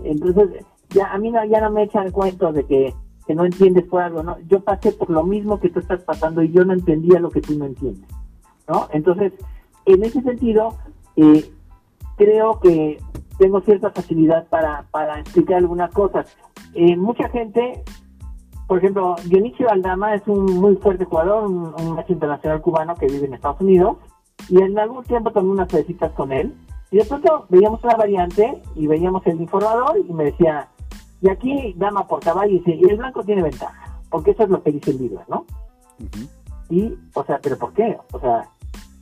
[0.03, 2.93] entonces, ya a mí no, ya no me echan cuento de que,
[3.26, 4.38] que no entiendes por algo, ¿no?
[4.47, 7.41] Yo pasé por lo mismo que tú estás pasando y yo no entendía lo que
[7.41, 8.09] tú no entiendes,
[8.68, 8.88] ¿no?
[8.91, 9.34] Entonces,
[9.86, 10.76] en ese sentido,
[11.16, 11.49] eh,
[12.18, 12.99] creo que
[13.38, 16.36] tengo cierta facilidad para, para explicar algunas cosas.
[16.74, 17.84] Eh, mucha gente
[18.72, 23.26] por ejemplo, Dionisio Aldama es un muy fuerte jugador, un, macho internacional cubano que vive
[23.28, 23.97] en Estados Unidos,
[24.47, 26.55] y en algún tiempo tomé unas visitas con él,
[26.89, 30.69] y de pronto veíamos una variante y veíamos el informador y me decía,
[31.19, 34.49] y aquí dama por caballo, y dice, y el blanco tiene ventaja, porque eso es
[34.49, 35.45] lo que dice el libro, ¿no?
[36.69, 37.97] Y, o sea, ¿pero por qué?
[38.13, 38.49] O sea,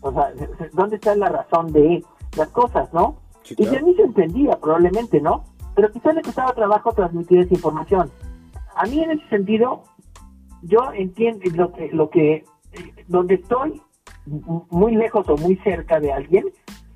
[0.02, 0.34] o sea,
[0.74, 2.04] ¿dónde está la razón de
[2.36, 3.18] las cosas, no?
[3.48, 5.44] Y Dionisio entendía, probablemente, ¿no?
[5.76, 8.10] Pero quizás le costaba trabajo transmitir esa información.
[8.80, 9.84] A mí en ese sentido,
[10.62, 12.46] yo entiendo lo que, lo que,
[13.10, 13.82] donde estoy
[14.26, 16.46] muy lejos o muy cerca de alguien,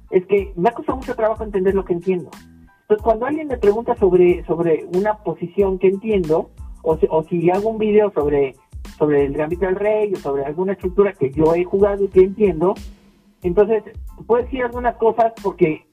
[0.10, 2.32] es que me ha costado mucho trabajo entender lo que entiendo.
[2.84, 6.52] Entonces, cuando alguien me pregunta sobre, sobre una posición que entiendo,
[6.84, 8.56] o, o si hago un video sobre,
[8.98, 12.22] sobre el Gambito del Rey o sobre alguna estructura que yo he jugado y que
[12.22, 12.76] entiendo,
[13.42, 13.84] entonces
[14.26, 15.86] puedo decir algunas cosas porque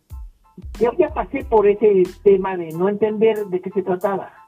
[0.78, 4.39] yo ya pasé por ese tema de no entender de qué se trataba.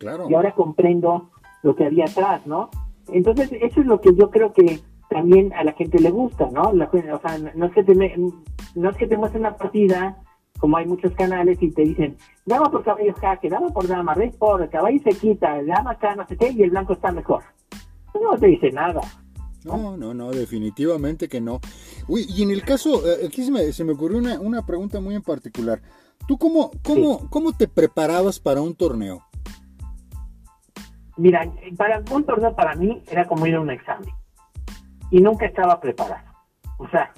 [0.00, 0.28] Claro.
[0.28, 1.30] Y ahora comprendo
[1.62, 2.70] lo que había atrás, ¿no?
[3.12, 4.80] Entonces, eso es lo que yo creo que
[5.10, 6.72] también a la gente le gusta, ¿no?
[6.72, 10.16] La, o sea, no es que te, no es que te muestre una partida,
[10.58, 14.30] como hay muchos canales y te dicen, dama por caballo jaque, dama por dama, rey
[14.30, 17.42] por, caballo se quita, dama acá, no sé qué, y el blanco está mejor.
[18.14, 19.00] No te dice nada.
[19.64, 21.60] No, no, no, definitivamente que no.
[22.08, 25.00] Uy, y en el caso, eh, aquí se me, se me ocurrió una, una, pregunta
[25.00, 25.82] muy en particular.
[26.26, 29.22] ¿Tú cómo, cómo, cómo te preparabas para un torneo?
[31.20, 31.46] Mira,
[31.76, 34.08] para un torneo para mí era como ir a un examen.
[35.10, 36.24] Y nunca estaba preparado.
[36.78, 37.12] O sea,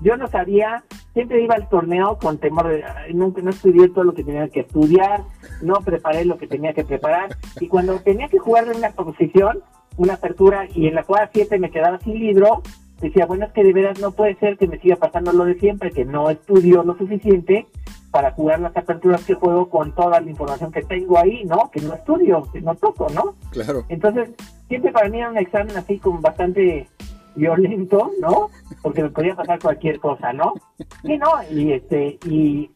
[0.00, 2.82] yo no sabía, siempre iba al torneo con temor de,
[3.12, 5.22] nunca no estudié todo lo que tenía que estudiar,
[5.60, 7.36] no preparé lo que tenía que preparar.
[7.60, 9.62] Y cuando tenía que jugar en una posición,
[9.98, 12.62] una apertura, y en la cual siete me quedaba sin libro,
[13.02, 15.58] decía, bueno, es que de veras no puede ser que me siga pasando lo de
[15.58, 17.66] siempre, que no estudio lo suficiente
[18.10, 21.70] para jugar las aperturas que juego con toda la información que tengo ahí, ¿no?
[21.70, 23.34] Que no estudio, que no toco, ¿no?
[23.50, 23.84] Claro.
[23.88, 24.30] Entonces,
[24.68, 26.86] siempre para mí era un examen así como bastante
[27.34, 28.50] violento, ¿no?
[28.82, 30.54] Porque me podía pasar cualquier cosa, ¿no?
[31.04, 32.70] Y no, y este, y,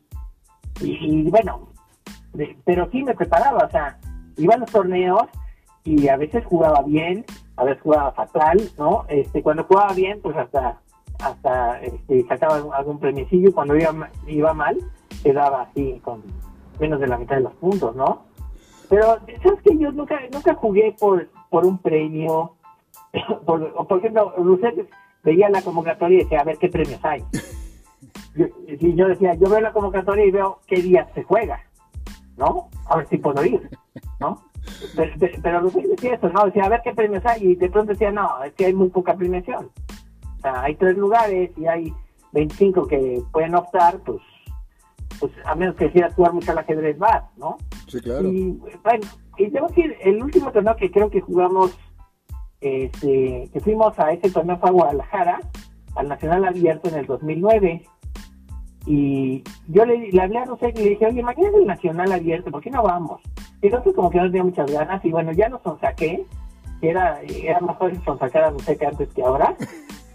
[0.81, 1.69] y, bueno,
[2.65, 3.99] pero sí me preparaba, o sea,
[4.37, 5.25] iba a los torneos
[5.85, 7.25] y a veces jugaba bien,
[7.57, 9.05] a veces jugaba fatal, ¿no?
[9.09, 10.81] Este, cuando jugaba bien, pues hasta
[11.19, 14.77] hasta este, sacaba algún premiecillo, cuando iba, iba mal,
[15.23, 16.23] quedaba así con
[16.79, 18.23] menos de la mitad de los puntos, ¿no?
[18.89, 22.53] Pero, ¿sabes que Yo nunca, nunca jugué por, por un premio.
[23.47, 24.89] Por, por ejemplo, Rousset
[25.25, 27.25] veía la convocatoria y decía, a ver qué premios hay.
[28.35, 28.47] Yo,
[28.79, 31.61] yo decía, yo veo la convocatoria y veo qué día se juega,
[32.37, 32.69] ¿no?
[32.87, 33.71] A ver si puedo ir,
[34.21, 34.43] ¿no?
[34.95, 35.13] Pero,
[35.43, 36.47] pero decía eso, ¿no?
[36.47, 37.53] Decía, a ver qué premios hay.
[37.53, 39.71] Y de pronto decía, no, es que hay muy poca premiación.
[40.39, 41.93] O sea, hay tres lugares y hay
[42.33, 44.21] 25 que pueden optar, pues
[45.19, 47.57] pues a menos que quieras jugar mucho al ajedrez vas, ¿no?
[47.89, 48.29] Sí, claro.
[48.29, 49.07] Y bueno,
[49.39, 51.77] y debo decir, el último torneo que creo que jugamos,
[52.61, 55.41] este, que fuimos a ese torneo fue a Guadalajara,
[55.95, 57.83] al Nacional Abierto en el 2009.
[58.87, 62.13] Y yo le, le hablé a José y le dije, oye, mañana es el Nacional
[62.13, 63.21] Abierto, ¿por qué no vamos?
[63.67, 66.25] Y entonces como que no tenía muchas ganas y bueno, ya nos sonsaqué,
[66.81, 69.57] que era, era más fácil sonsacar a que antes que ahora.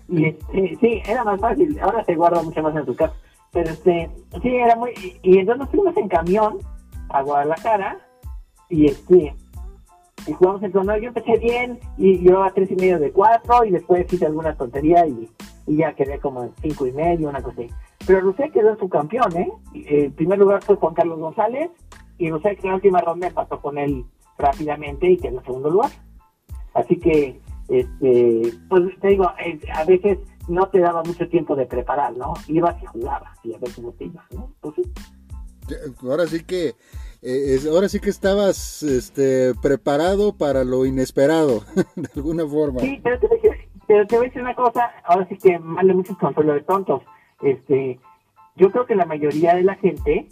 [0.08, 3.14] Y este, sí, era más fácil, ahora se guarda mucho más en tu casa.
[3.52, 4.10] Pero este,
[4.41, 4.91] sí, era muy.
[5.22, 6.60] Y, entonces nos fuimos en camión
[7.10, 7.97] a Guadalajara
[8.70, 9.36] y este.
[10.28, 10.97] Y jugamos el torneo.
[10.97, 14.56] Yo empecé bien y yo a tres y medio de cuatro y después hice alguna
[14.56, 15.30] tontería y,
[15.68, 17.74] ya quedé como en cinco y medio, una cosa así.
[18.08, 19.52] Pero Lucía quedó en su campeón, ¿eh?
[19.74, 21.70] El primer lugar fue Juan Carlos González
[22.22, 24.05] y Lucía que en la última ronda pasó con él
[24.38, 25.91] rápidamente y quedó en segundo lugar.
[26.76, 31.65] Así que, este, pues te digo, eh, a veces no te daba mucho tiempo de
[31.65, 32.34] preparar, ¿no?
[32.47, 34.53] Ibas y jugabas y a ver cómo te ibas, ¿no?
[34.61, 34.84] Pues sí.
[36.03, 36.76] Ahora sí que
[37.24, 41.63] eh, ahora sí que estabas este, preparado para lo inesperado,
[41.95, 42.82] de alguna forma.
[42.82, 43.28] Sí, pero te,
[43.88, 46.61] pero te voy a decir una cosa, ahora sí que mal de muchos consuelo de
[46.61, 47.01] tontos.
[47.41, 47.99] Este,
[48.55, 50.28] yo creo que la mayoría de la gente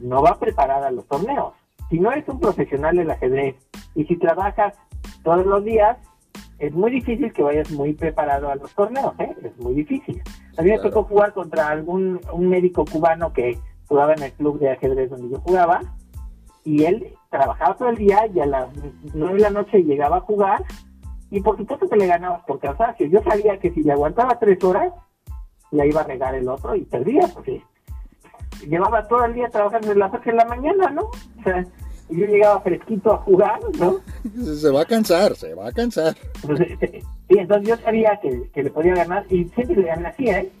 [0.00, 1.54] no va preparada a los torneos.
[1.90, 3.56] Si no eres un profesional del ajedrez
[3.94, 4.74] y si trabajas
[5.22, 5.98] todos los días,
[6.58, 9.34] es muy difícil que vayas muy preparado a los torneos, ¿eh?
[9.42, 10.22] es muy difícil.
[10.56, 13.58] A mí me tocó jugar contra algún un médico cubano que
[13.88, 15.80] jugaba en el club de ajedrez donde yo jugaba
[16.64, 18.68] y él trabajaba todo el día y a las
[19.14, 20.64] nueve de la noche llegaba a jugar
[21.30, 23.06] y por supuesto que le ganabas por cansancio.
[23.06, 24.92] Yo sabía que si le aguantaba tres horas,
[25.70, 27.62] le iba a regar el otro y perdía porque
[28.66, 31.02] llevaba todo el día trabajando en las ocho de la mañana, ¿no?
[31.02, 31.64] O sea,
[32.08, 34.00] y yo llegaba fresquito a jugar, ¿no?
[34.44, 36.14] Se va a cansar, se va a cansar.
[36.14, 36.98] sí,
[37.28, 40.52] entonces yo sabía que, le podía ganar y siempre le gané así, ¿eh?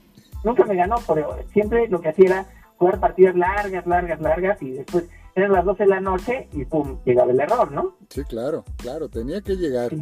[0.44, 2.46] Nunca me ganó, pero siempre lo que hacía era
[2.78, 6.98] jugar partidas largas, largas, largas y después eran las 12 de la noche y pum,
[7.04, 7.96] llegaba el error, ¿no?
[8.08, 9.92] Sí, claro, claro, tenía que llegar.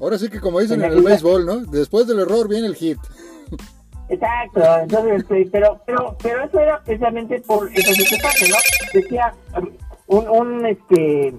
[0.00, 1.60] Ahora sí que como dicen en el béisbol, ¿no?
[1.60, 2.98] Después del error viene el hit.
[4.10, 8.56] Exacto, entonces, este, pero, pero, pero eso era precisamente por eso que ¿no?
[8.92, 9.32] Decía,
[10.08, 11.32] un, un, este,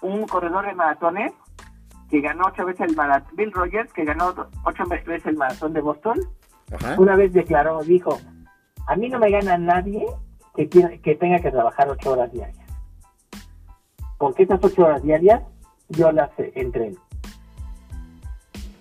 [0.00, 1.32] un corredor de maratones
[2.08, 4.32] que ganó ocho veces el maratón, Bill Rogers, que ganó
[4.64, 6.20] ocho veces el maratón de Boston,
[6.98, 8.16] una vez declaró, dijo,
[8.86, 10.06] a mí no me gana nadie
[10.54, 12.64] que, que tenga que trabajar ocho horas diarias.
[14.18, 15.42] Porque esas ocho horas diarias
[15.88, 17.00] yo las entreno.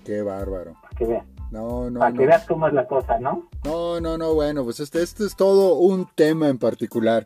[0.05, 0.73] Qué bárbaro.
[0.83, 1.34] Para que veas.
[1.51, 2.19] No, no, Para no.
[2.19, 3.47] que veas cómo es la cosa, ¿no?
[3.63, 7.25] No, no, no, bueno, pues este, este es todo un tema en particular.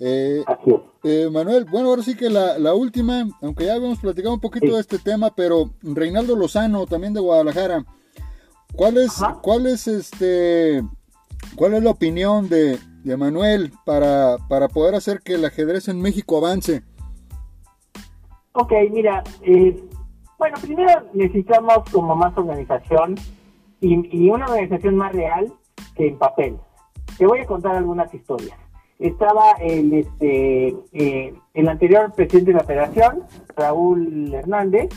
[0.00, 0.80] Eh, Así es.
[1.04, 4.66] eh, Manuel, bueno, ahora sí que la, la última, aunque ya habíamos platicado un poquito
[4.66, 4.72] Sí.
[4.72, 7.84] de este tema, pero Reinaldo Lozano, también de Guadalajara,
[8.74, 9.38] ¿cuál es, Ajá.
[9.42, 10.82] cuál es este,
[11.56, 16.00] cuál es la opinión de, de Manuel para, para poder hacer que el ajedrez en
[16.00, 16.84] México avance?
[18.52, 19.82] Ok, mira, eh,
[20.38, 23.16] bueno, primero necesitamos como más organización
[23.80, 25.52] y, una organización más real
[25.94, 26.56] que en papel.
[27.16, 28.58] Te voy a contar algunas historias.
[28.98, 33.22] Estaba el, este, eh, el anterior presidente de la federación,
[33.56, 34.88] Raúl Hernández,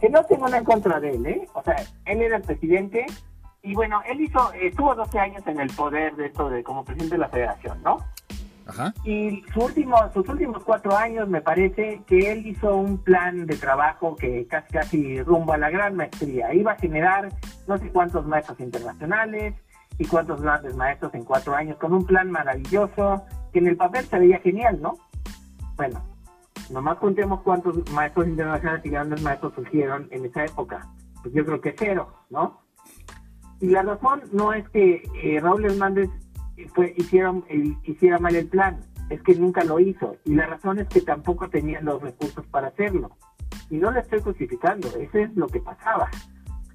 [0.00, 1.48] que no tengo nada en contra de él, ¿eh?
[1.54, 3.06] O sea, él era el presidente
[3.62, 7.14] y bueno, él hizo, estuvo 12 años en el poder de esto de como presidente
[7.14, 7.96] de la federación, ¿no?
[8.66, 8.94] Ajá.
[9.04, 13.56] Y su último, sus últimos cuatro años me parece que él hizo un plan de
[13.56, 16.52] trabajo que casi casi rumbo a la gran maestría.
[16.54, 17.28] Iba a generar
[17.66, 19.54] no sé cuántos maestros internacionales
[19.98, 24.04] y cuántos grandes maestros en cuatro años, con un plan maravilloso que en el papel
[24.06, 24.98] se veía genial, ¿no?
[25.76, 26.02] Bueno,
[26.70, 30.88] nomás contemos cuántos maestros internacionales y grandes maestros surgieron en esa época.
[31.22, 32.62] Pues yo creo que cero, ¿no?
[33.60, 36.10] Y la razón no es que eh, Raúl Hernández
[36.74, 37.32] fue, hiciera,
[37.84, 38.80] hiciera mal el plan,
[39.10, 40.16] es que nunca lo hizo.
[40.24, 43.10] Y la razón es que tampoco tenía los recursos para hacerlo.
[43.70, 46.10] Y no le estoy justificando, eso es lo que pasaba.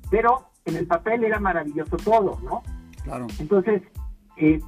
[0.10, 2.64] Pero en el papel era maravilloso todo, ¿no?
[3.04, 3.28] Claro.
[3.40, 3.82] Entonces,
[4.38, 4.60] eh,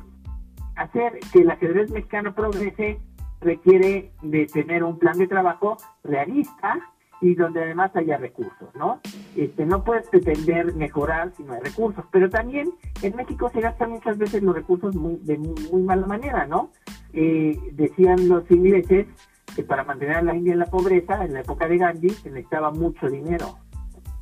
[0.75, 2.99] hacer que el ajedrez mexicano progrese
[3.39, 6.79] requiere de tener un plan de trabajo realista
[7.21, 8.99] y donde además haya recursos, ¿no?
[9.35, 12.71] Este, no puedes pretender mejorar si no hay recursos, pero también
[13.03, 16.71] en México se gastan muchas veces los recursos muy, de muy, muy mala manera, ¿no?
[17.13, 19.07] Eh, decían los ingleses
[19.55, 22.29] que para mantener a la India en la pobreza, en la época de Gandhi, se
[22.29, 23.57] necesitaba mucho dinero.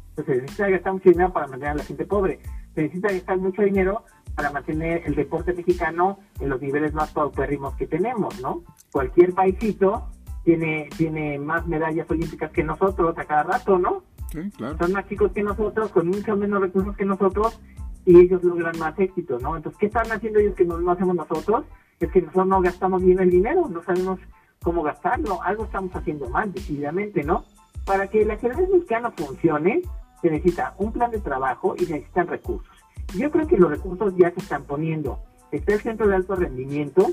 [0.09, 2.39] Entonces se necesita gastar mucho dinero para mantener a la gente pobre.
[2.75, 4.03] Se necesita gastar mucho dinero
[4.35, 8.63] para mantener el deporte mexicano en los niveles más paupérrimos que tenemos, ¿no?
[8.91, 10.07] Cualquier paisito
[10.43, 14.03] tiene, tiene más medallas olímpicas que nosotros a cada rato, ¿no?
[14.31, 14.77] Sí, claro.
[14.77, 17.59] Son más chicos que nosotros, con mucho menos recursos que nosotros,
[18.05, 19.55] y ellos logran más éxito, ¿no?
[19.55, 21.65] Entonces, ¿qué están haciendo ellos que no, no hacemos nosotros?
[21.99, 24.19] Es que nosotros no gastamos bien el dinero, no sabemos
[24.63, 27.45] cómo gastarlo, algo estamos haciendo mal, decididamente, ¿no?
[27.85, 29.81] Para que el ajedrez mexicano funcione,
[30.21, 32.75] se necesita un plan de trabajo y necesitan recursos.
[33.15, 35.19] Yo creo que los recursos ya se están poniendo.
[35.51, 37.07] Está el centro de alto rendimiento,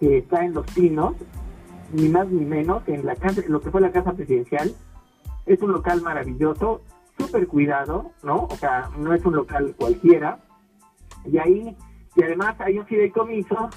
[0.00, 1.14] que está en Los Pinos,
[1.92, 4.72] ni más ni menos, en la casa, lo que fue la casa presidencial.
[5.46, 6.82] Es un local maravilloso,
[7.18, 8.44] súper cuidado, ¿no?
[8.44, 10.38] O sea, no es un local cualquiera.
[11.24, 11.76] Y ahí,
[12.14, 13.70] y además hay un fideicomiso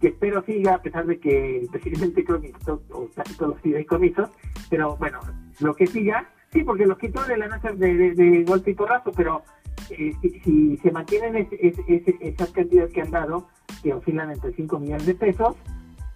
[0.00, 3.54] que espero siga, a pesar de que el presidente creo que quitó o casi todos
[3.54, 4.30] los fideicomisos,
[4.70, 5.18] pero bueno,
[5.60, 9.42] lo que siga, sí, porque los quitó de la noche de, golpe y porrazo, pero
[9.90, 13.48] eh, si, si se mantienen es- es- esas cantidades que han dado,
[13.82, 15.56] que oscilan entre 5 millones de pesos,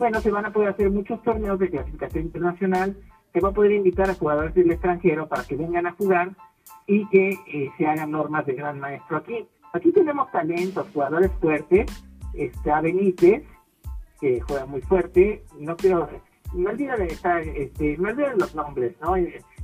[0.02, 2.96] bueno, se van a poder hacer muchos torneos de clasificación internacional,
[3.32, 6.32] se va a poder invitar a jugadores del extranjero para que vengan a jugar
[6.88, 9.46] y que eh, se hagan normas de gran maestro aquí.
[9.72, 11.86] Aquí tenemos talentos, jugadores fuertes,
[12.34, 13.44] está Benítez,
[14.20, 16.08] que juega muy fuerte, no quiero,
[16.52, 19.14] no olviden este, no olviden los nombres, ¿no?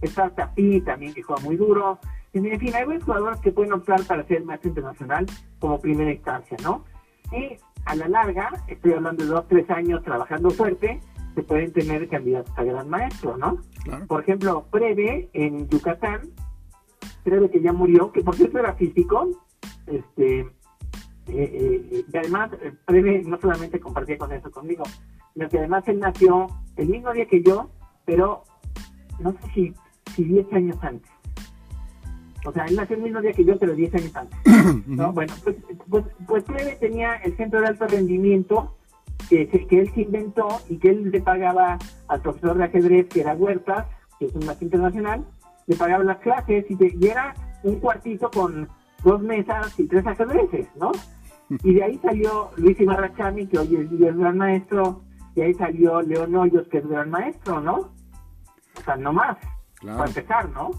[0.01, 1.99] Está Tapí también que juega muy duro,
[2.33, 5.27] en fin, hay buenos jugadores que pueden optar para ser maestro internacional
[5.59, 6.85] como primera instancia, ¿no?
[7.33, 11.01] Y a la larga, estoy hablando de dos, tres años trabajando fuerte,
[11.35, 13.59] se pueden tener candidatos a gran maestro, ¿no?
[13.85, 14.07] Claro.
[14.07, 16.23] Por ejemplo, Preve en Yucatán,
[17.23, 19.29] Preve que ya murió, que por cierto era físico,
[19.87, 20.51] este, eh,
[21.29, 24.85] eh, y además eh, Preve no solamente compartía con eso conmigo,
[25.35, 27.71] sino que además él nació el mismo día que yo,
[28.05, 28.45] pero
[29.21, 29.75] no sé si,
[30.15, 31.11] si 10 años antes.
[32.49, 34.39] O sea, él nació el mismo día que yo, pero 10 años antes.
[34.87, 35.13] ¿no?
[35.13, 35.57] Bueno, pues,
[35.89, 38.75] pues, pues Preve tenía el centro de alto rendimiento
[39.29, 41.79] que, que él se inventó y que él le pagaba
[42.09, 43.87] al profesor de ajedrez, que era Huertas,
[44.19, 45.25] que es un maestro internacional,
[45.67, 48.69] le pagaba las clases y, te- y era un cuartito con
[49.05, 50.91] dos mesas y tres ajedrezes, ¿no?
[51.63, 55.03] Y de ahí salió Luis Ibarra Chami, que hoy es, es gran maestro,
[55.35, 57.75] y ahí salió León Hoyos, que es gran maestro, ¿no?
[57.77, 59.37] O sea, no más,
[59.81, 59.99] Claro.
[59.99, 60.71] para empezar, ¿no?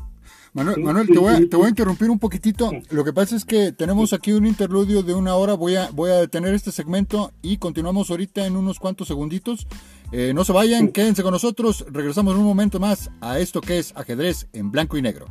[0.60, 1.72] Manuel, Sí, Manuel, sí, te, voy a, sí, te voy a sí.
[1.72, 2.72] interrumpir un poquitito.
[2.90, 5.54] Lo que pasa es que tenemos aquí un interludio de una hora.
[5.54, 9.68] Voy a, voy a detener este segmento y continuamos ahorita en unos cuantos segunditos.
[10.12, 11.86] Eh, no se vayan, quédense con nosotros.
[11.90, 15.28] Regresamos en un momento más a esto que es ajedrez en blanco y negro.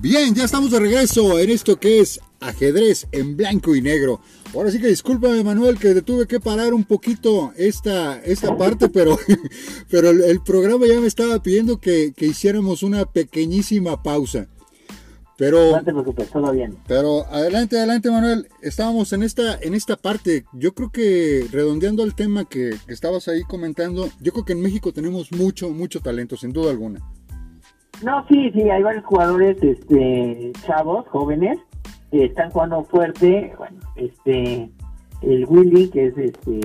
[0.00, 4.22] Bien, ya estamos de regreso en esto que es ajedrez en blanco y negro.
[4.54, 8.88] Ahora sí que discúlpame Manuel que te tuve que parar un poquito esta, esta parte,
[8.88, 9.18] pero,
[9.90, 14.48] pero el, programa ya me estaba pidiendo que, que hiciéramos una pequeñísima pausa.
[15.36, 16.78] Pero, no te preocupes, todo bien.
[16.86, 18.48] Pero adelante, adelante, Manuel.
[18.62, 20.46] Estábamos en esta, en esta parte.
[20.54, 24.62] Yo creo que redondeando el tema que, que, estabas ahí comentando, yo creo que en
[24.62, 27.00] México tenemos mucho, mucho talento, sin duda alguna.
[28.02, 31.58] No, sí, sí, hay varios jugadores, este, chavos, jóvenes,
[32.10, 33.54] que están jugando fuerte.
[33.58, 34.70] Bueno, este,
[35.22, 36.60] el Willy, que es, este,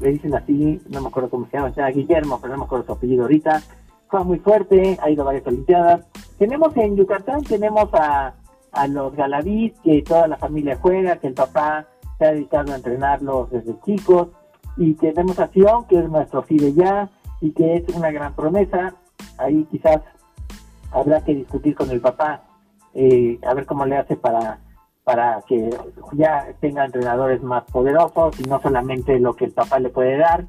[0.00, 2.86] le dicen así, no me acuerdo cómo se llama, sea, Guillermo, pero no me acuerdo
[2.86, 3.62] su apellido ahorita
[4.08, 6.06] juega muy fuerte, ha ido a varias olimpiadas.
[6.38, 8.34] Tenemos en Yucatán, tenemos a,
[8.72, 11.86] a los Galaví, que toda la familia juega, que el papá
[12.18, 14.28] se ha dedicado a entrenarlos desde chicos,
[14.76, 18.94] y tenemos a Sion, que es nuestro FIDE ya, y que es una gran promesa.
[19.38, 20.00] Ahí quizás
[20.92, 22.42] habrá que discutir con el papá,
[22.94, 24.60] eh, a ver cómo le hace para
[25.06, 25.70] para que
[26.14, 30.46] ya tenga entrenadores más poderosos y no solamente lo que el papá le puede dar.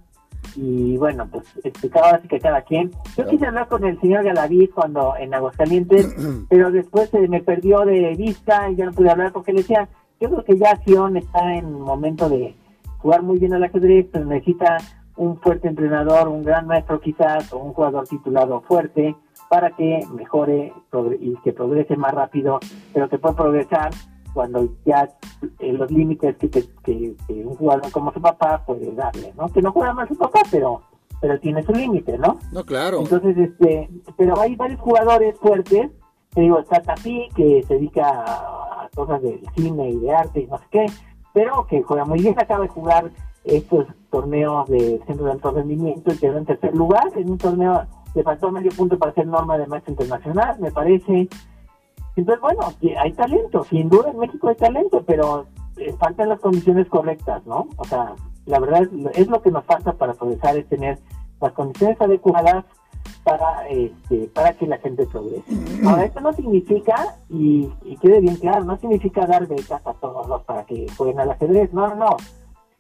[0.56, 2.90] Y bueno, pues explicaba así que cada quien.
[3.16, 6.16] Yo quise hablar con el señor Galaviz cuando en Aguascalientes,
[6.50, 9.90] pero después se me perdió de vista y ya no pude hablar porque le decía,
[10.20, 12.56] yo creo que ya Sion está en momento de
[12.98, 14.78] jugar muy bien al ajedrez, pero necesita
[15.18, 19.16] un fuerte entrenador, un gran maestro quizás, o un jugador titulado fuerte
[19.50, 20.74] para que mejore
[21.20, 22.60] y que progrese más rápido,
[22.94, 23.92] pero que pueda progresar
[24.34, 25.10] cuando ya
[25.60, 29.48] eh, los límites que, que, un jugador como su papá puede darle, ¿no?
[29.50, 30.82] Que no juega más su papá, pero
[31.20, 32.38] pero tiene su límite, ¿no?
[32.52, 33.00] No, claro.
[33.00, 35.90] Entonces, este, pero hay varios jugadores fuertes,
[36.34, 40.48] te digo, está Tapi, que se dedica a, cosas de cine y de arte y
[40.48, 40.86] no sé qué,
[41.34, 43.12] pero que juega muy bien, acaba de jugar
[43.44, 47.86] estos torneos de centro de alto rendimiento y quedó en tercer lugar en un torneo,
[48.18, 51.30] le faltó medio punto para ser norma de maestro internacional, me parece,
[52.16, 55.46] entonces, bueno, hay talento, sin duda en México hay talento, pero
[55.78, 57.68] eh, faltan las condiciones correctas, ¿no?
[57.78, 58.16] O sea,
[58.48, 60.98] la verdad es, lo que nos falta para progresar, es tener
[61.40, 62.66] las condiciones adecuadas
[63.24, 65.44] para este, para que la gente progrese.
[65.86, 66.96] Ahora, esto no significa,
[67.30, 67.70] y,
[68.02, 71.88] quede bien claro, no significa dar becas a todos para que jueguen al ajedrez, no,
[71.90, 72.18] no, no.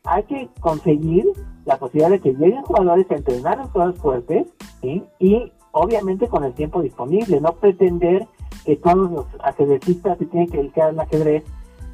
[0.07, 1.25] Hay que conseguir
[1.65, 4.47] la posibilidad de que lleguen jugadores a entrenar en jugadores fuertes,
[4.81, 5.03] ¿sí?
[5.19, 8.25] Y obviamente con el tiempo disponible, no pretender
[8.65, 11.43] que todos los ajedrecistas se tienen que dedicar al ajedrez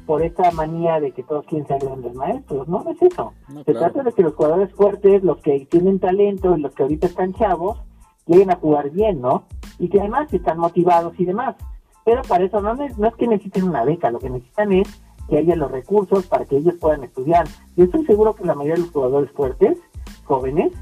[0.06, 2.68] por esta manía de que todos quieren ser grandes maestros.
[2.68, 3.32] No, es eso.
[3.64, 7.06] se trata de que los jugadores fuertes, los que tienen talento y los que ahorita
[7.06, 7.82] están chavos,
[8.26, 9.44] lleguen a jugar bien, ¿no?
[9.78, 11.56] Y que además están motivados y demás.
[12.04, 15.38] Pero para eso no, no es que necesiten una beca, lo que necesitan es que
[15.38, 17.46] haya los recursos para que ellos puedan estudiar.
[17.76, 19.78] Yo estoy seguro que la mayoría de los jugadores fuertes,
[20.24, 20.72] jóvenes,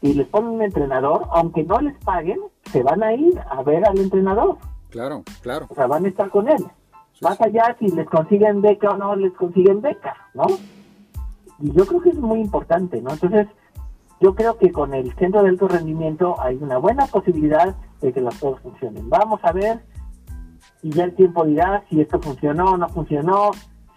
[0.00, 2.38] y les ponen un entrenador, aunque no les paguen,
[2.72, 4.56] se van a ir a ver al entrenador.
[4.90, 5.66] Claro, claro.
[5.68, 6.64] O sea, van a estar con él.
[7.20, 10.46] Más allá si les consiguen beca o no les consiguen beca, ¿no?
[11.60, 13.12] Y yo creo que es muy importante, ¿no?
[13.12, 13.46] Entonces,
[14.20, 18.20] yo creo que con el centro de alto rendimiento hay una buena posibilidad de que
[18.20, 19.08] las cosas funcionen.
[19.08, 19.80] Vamos a ver
[20.82, 23.52] y ya el tiempo dirá si esto funcionó o no funcionó,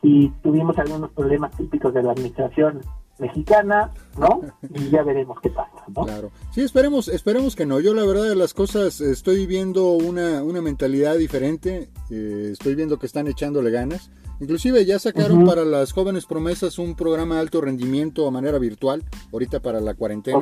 [0.06, 2.82] si tuvimos algunos problemas típicos de la administración
[3.18, 4.42] mexicana, ¿no?
[4.76, 6.04] Y ya veremos qué pasa, ¿no?
[6.04, 6.30] Claro.
[6.54, 7.80] Sí, esperemos, esperemos que no.
[7.80, 13.00] Yo la verdad de las cosas estoy viendo una, una mentalidad diferente, eh, estoy viendo
[13.00, 14.12] que están echándole ganas.
[14.40, 19.02] Inclusive ya sacaron para las jóvenes promesas un programa de alto rendimiento a manera virtual,
[19.34, 20.42] ahorita para la cuarentena.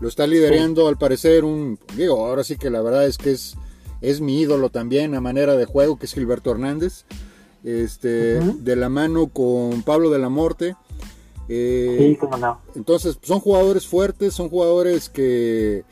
[0.00, 3.56] Lo está liderando al parecer un, digo, ahora sí que la verdad es que es,
[4.00, 7.04] es mi ídolo también a manera de juego, que es Gilberto Hernández.
[7.62, 10.76] Este, de la mano con Pablo de la Morte
[11.52, 12.60] eh, sí, no.
[12.76, 15.82] Entonces, son jugadores fuertes, son jugadores que,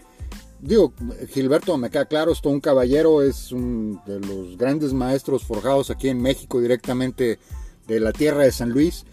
[0.61, 0.93] digo,
[1.31, 5.91] Gilberto me queda claro, es todo un caballero, es un de los grandes maestros forjados
[5.91, 7.41] aquí en México, directamente
[7.89, 9.05] de la tierra de San Luis.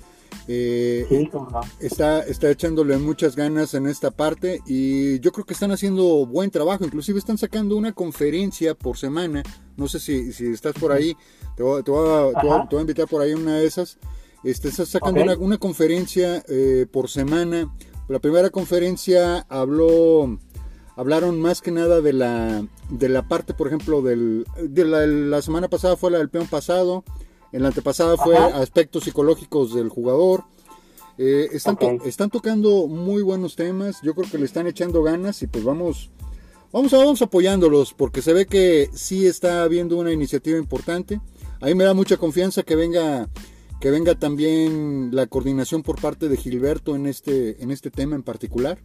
[0.47, 1.61] Eh, sí, no.
[1.79, 6.51] está, está echándole muchas ganas en esta parte y yo creo que están haciendo buen
[6.51, 9.41] trabajo, inclusive están sacando una conferencia por semana,
[9.75, 11.17] no sé si, si estás por ahí,
[11.55, 13.97] te voy, te voy a invitar por ahí una de esas.
[14.45, 17.73] Este, está sacando una, conferencia eh, por semana.
[18.07, 20.37] La primera conferencia habló,
[20.95, 25.67] hablaron más que nada de la, de la parte, por ejemplo, del, de la, semana
[25.67, 27.03] pasada fue la del peón pasado,
[27.55, 30.43] en la antepasada fue aspectos psicológicos del jugador.
[31.17, 35.47] Eh, están, están tocando muy buenos temas, yo creo que le están echando ganas y
[35.47, 36.11] pues vamos,
[36.73, 41.21] vamos, vamos apoyándolos porque se ve que sí está habiendo una iniciativa importante.
[41.61, 43.29] A mí me da mucha confianza que venga
[43.79, 48.23] que venga también la coordinación por parte de Gilberto en este, en este tema en
[48.23, 48.79] particular.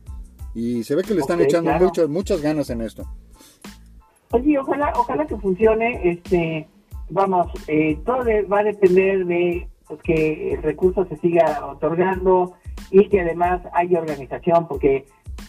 [0.54, 3.04] Y se ve que le están echando muchas, muchas ganas en esto.
[4.30, 6.00] Oye, ojalá, ojalá que funcione.
[6.04, 6.68] Este,
[7.11, 12.54] vamos, eh, todo va a depender de pues, que el recurso se siga otorgando
[12.90, 15.06] y que además haya organización, porque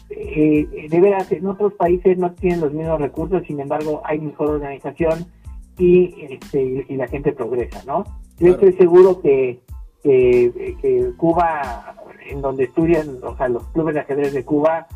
[0.10, 4.50] eh, de veras en otros países no tienen los mismos recursos, sin embargo hay mejor
[4.50, 5.26] organización
[5.78, 8.04] y, este, y la gente progresa, ¿no?
[8.40, 9.62] Yo estoy seguro que,
[10.04, 11.96] que, Cuba,
[12.28, 14.88] en donde estudian, o sea, los clubes de ajedrez de Cuba,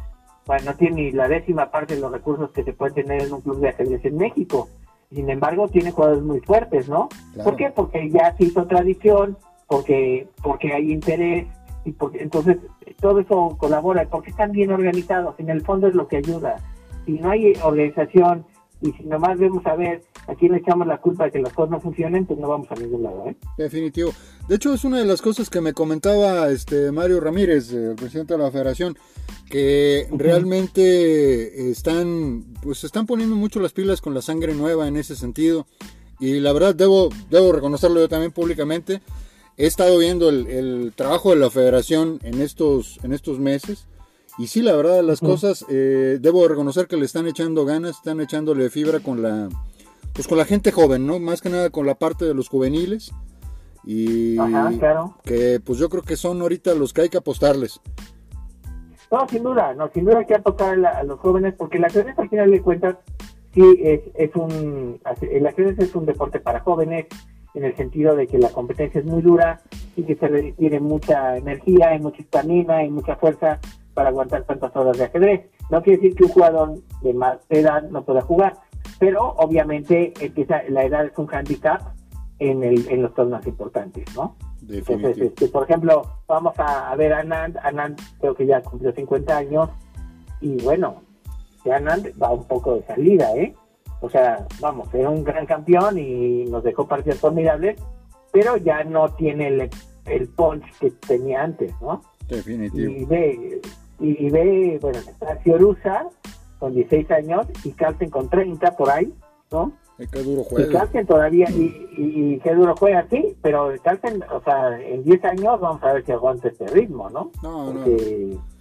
[0.46, 3.34] bueno, no tiene ni la décima parte de los recursos que se puede tener en
[3.34, 4.70] un club de ajedrez en México.
[5.12, 7.10] Sin embargo, tiene jugadores muy fuertes, ¿no?
[7.44, 7.70] ¿Por qué?
[7.70, 9.38] Porque ya se hizo tradición,
[9.68, 11.48] porque, porque hay interés,
[11.86, 12.58] y porque entonces
[13.00, 16.58] todo eso colabora, porque están bien organizados, en el fondo es lo que ayuda.
[17.06, 18.46] Si no hay organización
[18.82, 21.54] y si nomás vemos a ver a quién le echamos la culpa de que las
[21.54, 23.26] cosas no funcionen, pues no vamos a ningún lado.
[23.28, 23.36] ¿eh?
[23.58, 24.12] Definitivo.
[24.48, 28.34] De hecho, es una de las cosas que me comentaba este Mario Ramírez, el presidente
[28.34, 28.98] de la federación,
[29.50, 35.16] que realmente están, pues están poniendo mucho las pilas con la sangre nueva en ese
[35.16, 35.68] sentido.
[36.20, 39.02] Y la verdad, debo, debo reconocerlo yo también públicamente.
[39.58, 43.88] He estado viendo el, el trabajo de la federación en estos, en estos meses
[44.38, 48.20] y sí, la verdad, las cosas, eh, debo reconocer que le están echando ganas, están
[48.20, 49.48] echándole fibra con la,
[50.16, 51.20] pues con la gente joven, ¿no?
[51.20, 53.12] Más que nada con la parte de los juveniles.
[53.84, 55.16] Y claro.
[55.24, 57.82] que pues yo creo que son ahorita los que hay que apostarles.
[59.12, 62.18] No, sin duda, no, sin duda hay que apostar a, los jóvenes, porque la ajedrez
[62.18, 62.96] al final de cuentas
[63.54, 67.06] sí es, es un, el ajedrez es un deporte para jóvenes,
[67.54, 69.62] en el sentido de que la competencia es muy dura
[69.96, 73.60] y que se requiere mucha energía y mucha estamina y mucha fuerza
[73.94, 75.50] para aguantar tantas horas de ajedrez.
[75.70, 78.58] No quiere decir que un jugador de más edad no pueda jugar,
[79.00, 81.82] pero obviamente empieza, la edad es un handicap
[82.40, 84.36] en, el, en los torneos importantes, ¿no?
[84.68, 87.58] Entonces, este, por ejemplo, vamos a, ver a Anand.
[87.58, 89.70] Anand creo que ya cumplió 50 años
[90.42, 91.02] y bueno,
[91.72, 93.54] Anand va un poco de salida, ¿eh?
[94.02, 97.80] O sea, vamos, era un gran campeón y nos dejó partidas formidables,
[98.32, 99.70] pero ya no tiene el,
[100.06, 102.02] el punch que tenía antes, ¿no?
[102.28, 102.92] Definitivo.
[102.92, 103.62] Y ve,
[104.00, 106.08] y, ve, bueno, está Fiorusa
[106.66, 109.14] con 16 años y Carlsen con 30 por ahí,
[109.52, 109.72] ¿no?
[110.00, 110.90] Y qué duro juega.
[111.00, 115.60] Y todavía, y, y, qué duro juega, sí, pero Carlsen, o sea, en 10 años
[115.62, 117.32] vamos a ver si aguanta este ritmo, ¿no?
[117.44, 118.56] No, Porque no.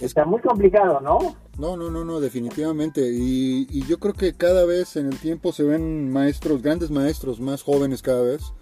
[0.00, 1.18] Está muy complicado, ¿no?
[1.58, 3.00] No, no, no, no, definitivamente.
[3.12, 7.40] Y, y yo creo que cada vez en el tiempo se ven maestros, grandes maestros,
[7.40, 8.52] más jóvenes cada vez.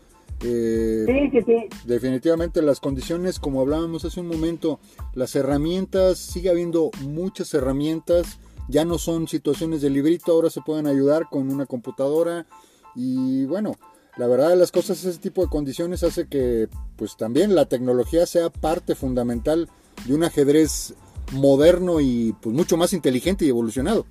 [0.42, 1.68] Eh, sí, sí, sí.
[1.86, 4.80] Definitivamente las condiciones, como hablábamos hace un momento,
[5.12, 8.38] las herramientas, sigue habiendo muchas herramientas,
[8.68, 12.46] ya no son situaciones de librito, ahora se pueden ayudar con una computadora
[12.94, 13.72] y bueno,
[14.16, 18.26] la verdad de las cosas, ese tipo de condiciones hace que pues también la tecnología
[18.26, 19.68] sea parte fundamental
[20.06, 20.94] de un ajedrez
[21.32, 24.06] moderno y pues mucho más inteligente y evolucionado.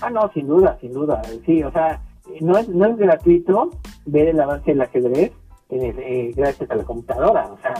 [0.00, 2.00] Ah, no, sin duda, sin duda, sí, o sea,
[2.40, 3.70] no es, no es gratuito
[4.06, 5.32] ver el avance del ajedrez
[5.70, 7.74] eh, gracias a la computadora, o sea,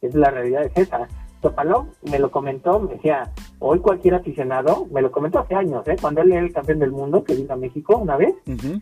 [0.00, 1.06] es la realidad es esa.
[1.40, 5.96] Topalov me lo comentó, me decía, hoy cualquier aficionado, me lo comentó hace años, ¿eh?
[6.00, 8.34] cuando él era el campeón del mundo, que vino a México una vez,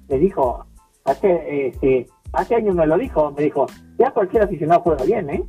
[0.09, 0.65] me dijo,
[1.05, 3.67] hace, este, hace años me lo dijo, me dijo,
[3.99, 5.45] ya cualquier aficionado juega bien, ¿eh?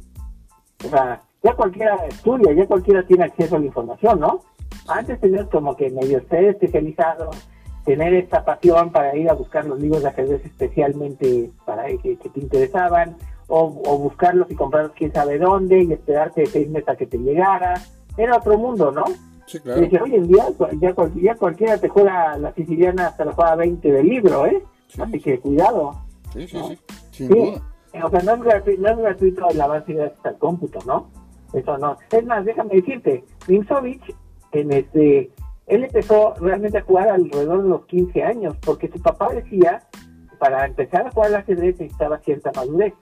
[0.85, 4.41] O sea, ya cualquiera estudia, ya cualquiera tiene acceso a la información, ¿no?
[4.87, 7.31] Antes tenías como que medio ser especializado,
[7.85, 12.39] tener esta pasión para ir a buscar los libros de ajedrez especialmente para que, te
[12.39, 13.15] interesaban,
[13.47, 17.81] o, buscarlos y comprarlos quién sabe dónde y esperarte seis meses a que te llegara.
[18.17, 19.05] Era otro mundo, ¿no?
[19.45, 19.81] Sí, claro.
[20.03, 20.45] hoy en día
[20.81, 24.61] ya, cualquiera te juega la siciliana hasta la juega 20 del libro, ¿eh?
[24.99, 26.01] Así que cuidado.
[26.33, 26.79] Sí, sí,
[27.11, 27.29] sí.
[28.03, 31.09] O sea, no es, gratuito, no es gratuito el avance al cómputo, ¿no?
[31.53, 31.97] Eso no.
[32.11, 34.13] Es más, déjame decirte, Nimsovich,
[34.51, 35.31] en este
[35.67, 39.83] él empezó realmente a jugar alrededor de los 15 años, porque su papá decía
[40.39, 42.93] para empezar a jugar al ajedrez necesitaba cierta madurez.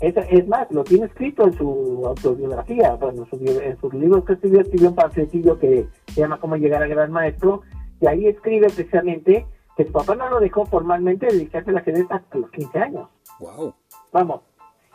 [0.00, 4.60] Es, es, más, lo tiene escrito en su autobiografía, bueno, en sus libros que escribió,
[4.60, 7.62] escribió un panfletillo que se llama Cómo llegar a gran maestro,
[8.00, 9.46] y ahí escribe precisamente
[9.76, 13.08] que su papá no lo dejó formalmente dedicarse al ajedrez hasta los 15 años.
[13.40, 13.74] Wow.
[14.12, 14.40] Vamos.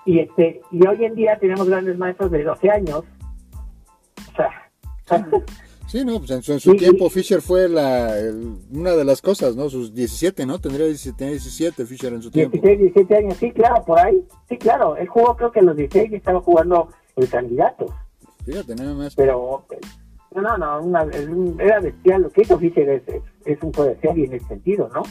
[0.05, 3.03] Y este y hoy en día tenemos grandes maestros de 12 años.
[4.31, 4.69] O sea,
[5.93, 8.15] Sí, no, pues en su, tiempo Fisher fue la,
[8.71, 9.69] una de las cosas, ¿no?
[9.69, 10.57] Sus 17, ¿no?
[10.57, 12.53] Tendría 17, 17 Fisher en su tiempo.
[12.53, 14.25] 16, 17 años, sí, claro, por ahí.
[14.49, 17.93] Sí, claro, él jugó creo que a los 16 estaba jugando el candidato.
[18.43, 19.13] Fíjate, nada más.
[19.13, 19.67] Pero,
[20.33, 21.05] no, no, una,
[21.59, 22.23] era bestial.
[22.23, 23.03] Lo que hizo Fisher es,
[23.45, 25.03] es, un juego de serie en ese sentido, ¿no?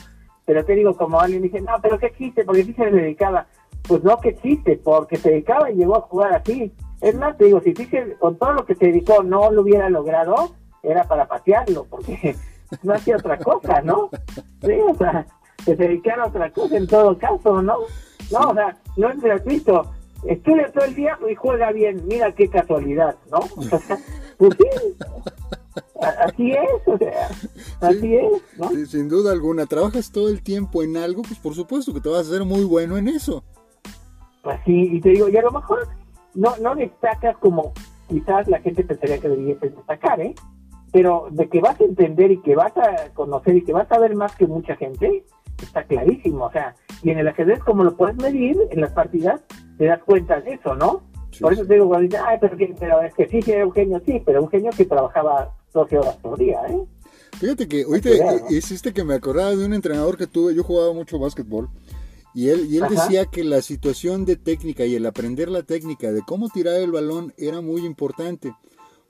[0.47, 2.43] Pero te digo, como alguien dice, no, pero ¿qué existe?
[2.45, 3.47] Porque Fisher se dedicaba.
[3.87, 6.73] Pues no que existe, porque se dedicaba y llegó a jugar así.
[7.01, 9.89] Es más, te digo, si Fisher con todo lo que se dedicó no lo hubiera
[9.89, 12.37] logrado, era para patearlo, porque
[12.83, 14.11] no hacía otra cosa, ¿no?
[14.63, 15.27] Sí, o sea,
[15.59, 17.79] que se dedicara a otra cosa en todo caso, ¿no?
[18.31, 19.93] No, o sea, no es gratuito.
[20.25, 22.07] Estudia todo el día y juega bien.
[22.07, 23.39] Mira qué casualidad, ¿no?
[23.57, 23.99] O sea,
[24.39, 24.97] pues sí.
[26.01, 27.29] Así es, o sea,
[27.81, 28.71] así es, ¿no?
[28.87, 29.67] sin duda alguna.
[29.67, 32.65] Trabajas todo el tiempo en algo, pues por supuesto que te vas a hacer muy
[32.65, 33.45] bueno en eso.
[34.43, 35.87] Pues sí, y te digo, y a lo mejor
[36.35, 37.73] no, no destacas como
[38.09, 40.35] quizás la gente pensaría que deberías destacar, ¿eh?
[40.93, 43.99] Pero de que vas a entender y que vas a conocer y que vas a
[43.99, 45.25] ver más que mucha gente,
[45.63, 46.47] está clarísimo.
[46.47, 49.41] O sea, y en el ajedrez, como lo puedes medir en las partidas,
[49.79, 51.03] te das cuenta de eso, ¿no?
[51.41, 54.23] por eso te digo, cuando ay, pero, pero, es que sí, sí, era Eugenio, sí,
[54.25, 56.85] pero Eugenio que trabajaba 12 horas por día, ¿eh?
[57.39, 58.11] Fíjate que ahorita
[58.51, 61.71] hiciste que me acordaba de un entrenador que tuve, yo jugaba mucho básquetbol,
[62.35, 66.13] y él, y él decía que la situación de técnica y el aprender la técnica
[66.13, 68.55] de cómo tirar el balón era muy importante.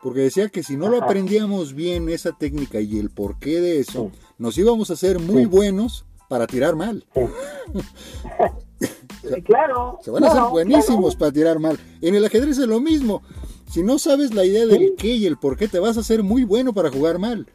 [0.03, 4.11] Porque decía que si no lo aprendíamos bien esa técnica y el porqué de eso,
[4.37, 7.05] nos íbamos a hacer muy buenos para tirar mal.
[9.45, 10.01] claro.
[10.03, 11.79] Se van a hacer buenísimos para tirar mal.
[12.01, 13.23] En el ajedrez es lo mismo.
[13.71, 16.25] Si no sabes la idea del qué y el por qué, te vas a hacer
[16.25, 17.47] muy bueno para jugar mal.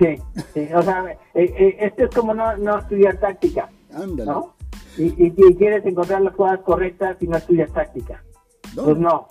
[0.00, 0.16] Sí,
[0.52, 0.68] sí.
[0.74, 3.70] o sea, eh, eh, esto es como no, no estudiar táctica.
[3.94, 4.32] Ándale.
[4.32, 4.56] ¿no?
[4.98, 8.24] Y, y, quieres encontrar las jugadas correctas y no estudias táctica.
[8.74, 9.28] Pues no.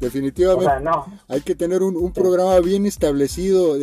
[0.00, 0.88] Definitivamente.
[1.26, 3.76] Hay que tener un, programa bien establecido.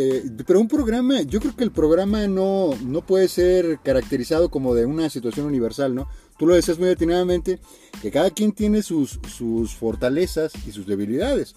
[0.47, 4.85] pero un programa, yo creo que el programa no, no puede ser caracterizado como de
[4.85, 6.07] una situación universal, ¿no?
[6.37, 7.59] Tú lo decías muy atinadamente,
[8.01, 11.55] que cada quien tiene sus, sus fortalezas y sus debilidades.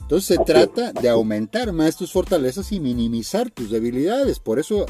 [0.00, 4.38] Entonces se trata de aumentar más tus fortalezas y minimizar tus debilidades.
[4.38, 4.86] Por eso,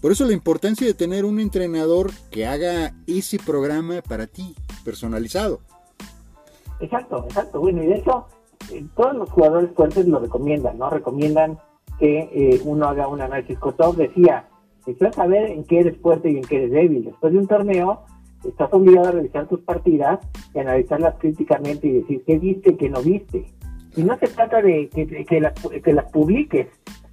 [0.00, 4.54] por eso la importancia de tener un entrenador que haga ese programa para ti,
[4.84, 5.60] personalizado.
[6.80, 7.60] Exacto, exacto.
[7.60, 8.26] Bueno, y de hecho,
[8.94, 10.90] todos los jugadores fuertes lo recomiendan, ¿no?
[10.90, 11.58] Recomiendan
[11.98, 13.58] que eh, uno haga un análisis.
[13.58, 14.48] Kotov decía,
[14.80, 17.04] necesitas saber en qué eres fuerte y en qué eres débil.
[17.04, 18.02] Después de un torneo,
[18.44, 20.20] estás obligado a revisar tus partidas
[20.54, 23.46] y analizarlas críticamente y decir qué viste y qué no viste.
[23.96, 26.68] Y no se trata de que, las, que las publiques,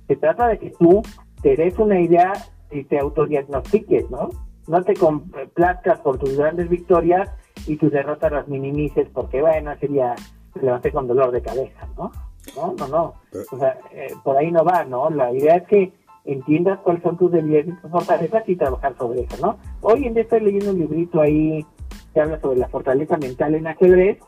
[0.07, 1.01] se trata de que tú
[1.41, 2.33] te des una idea
[2.71, 4.29] y te autodiagnostiques, ¿no?
[4.67, 7.29] No te complazcas por tus grandes victorias
[7.67, 10.15] y tus derrotas las minimices porque, bueno, sería
[10.61, 12.11] levanté con dolor de cabeza, ¿no?
[12.55, 13.13] No, no, no.
[13.51, 15.09] O sea, eh, por ahí no va, ¿no?
[15.09, 15.93] La idea es que
[16.25, 19.57] entiendas cuáles son tus debilidades y tus fortalezas y trabajar sobre eso, ¿no?
[19.81, 21.65] Hoy en día estoy leyendo un librito ahí
[22.13, 24.19] que habla sobre la fortaleza mental en ajedrez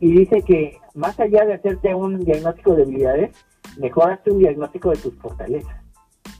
[0.00, 3.44] y dice que más allá de hacerte un diagnóstico de debilidades,
[3.78, 5.76] mejor hazte un diagnóstico de tus fortalezas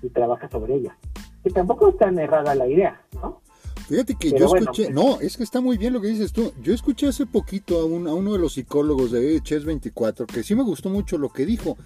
[0.03, 0.95] y trabaja sobre ellas.
[1.43, 3.41] Que tampoco es tan errada la idea, ¿no?
[3.89, 6.53] Fíjate que yo escuché, pues, no, es que está muy bien lo que dices tú.
[6.63, 10.43] Yo escuché hace poquito a, un, a uno de los psicólogos de Chess 24 que
[10.43, 11.77] sí me gustó mucho lo que dijo,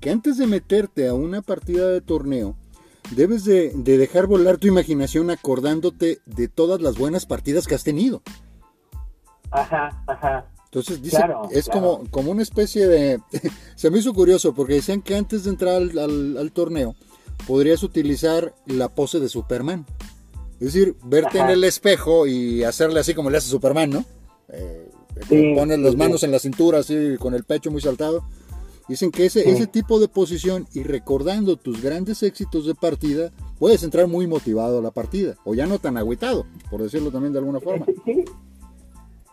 [0.00, 2.56] que antes de meterte a una partida de torneo,
[3.10, 8.22] debes de, dejar volar tu imaginación acordándote de todas las buenas partidas que has tenido.
[9.50, 10.46] Ajá, ajá.
[10.64, 13.20] Entonces dice, es como, como una especie de...
[13.76, 16.94] se me hizo curioso porque decían que antes de entrar al torneo
[17.46, 19.86] podrías utilizar la pose de Superman.
[20.60, 24.04] Es decir, verte en el espejo y hacerle así como le hace Superman, ¿no?
[24.48, 24.90] Eh,
[25.54, 28.24] pones las manos en la cintura así con el pecho muy saltado.
[28.88, 33.82] Dicen que ese, ese tipo de posición y recordando tus grandes éxitos de partida, puedes
[33.84, 37.40] entrar muy motivado a la partida, o ya no tan agüitado, por decirlo también de
[37.40, 37.84] alguna forma.
[38.06, 38.24] Sí,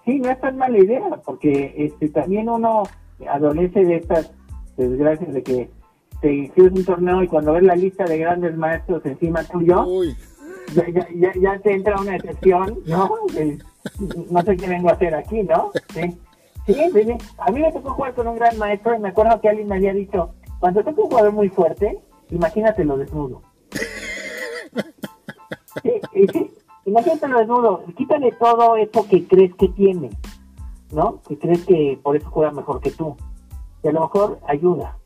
[0.03, 2.83] sí no es tan mala idea, porque este, también uno
[3.29, 4.29] adolece de estas
[4.75, 5.69] desgracias de que
[6.21, 10.13] te hiciste un torneo y cuando ves la lista de grandes maestros encima tuyo, Uy
[10.73, 13.09] ya, ya, ya entra una excepción, ¿no?
[14.29, 15.71] no sé qué vengo a hacer aquí, ¿no?
[15.93, 16.17] Sí.
[16.65, 16.75] Sí,
[17.37, 19.75] a mí me tocó jugar con un gran maestro y me acuerdo que alguien me
[19.75, 21.99] había dicho, cuando tengo un jugador muy fuerte,
[22.31, 23.43] imagínatelo desnudo.
[25.83, 25.91] Sí,
[26.31, 26.51] sí,
[26.85, 30.09] imagínatelo desnudo, quítale todo eso que crees que tiene,
[30.91, 31.21] ¿no?
[31.27, 33.15] Que crees que por eso juega mejor que tú.
[33.83, 34.97] Y a lo mejor ayuda.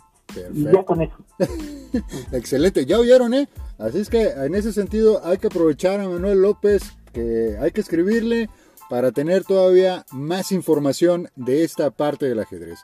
[0.54, 1.16] Y ya con eso.
[2.32, 3.48] Excelente, ya oyeron, ¿eh?
[3.78, 7.82] Así es que en ese sentido hay que aprovechar a Manuel López, que hay que
[7.82, 8.50] escribirle
[8.90, 12.80] para tener todavía más información de esta parte del ajedrez.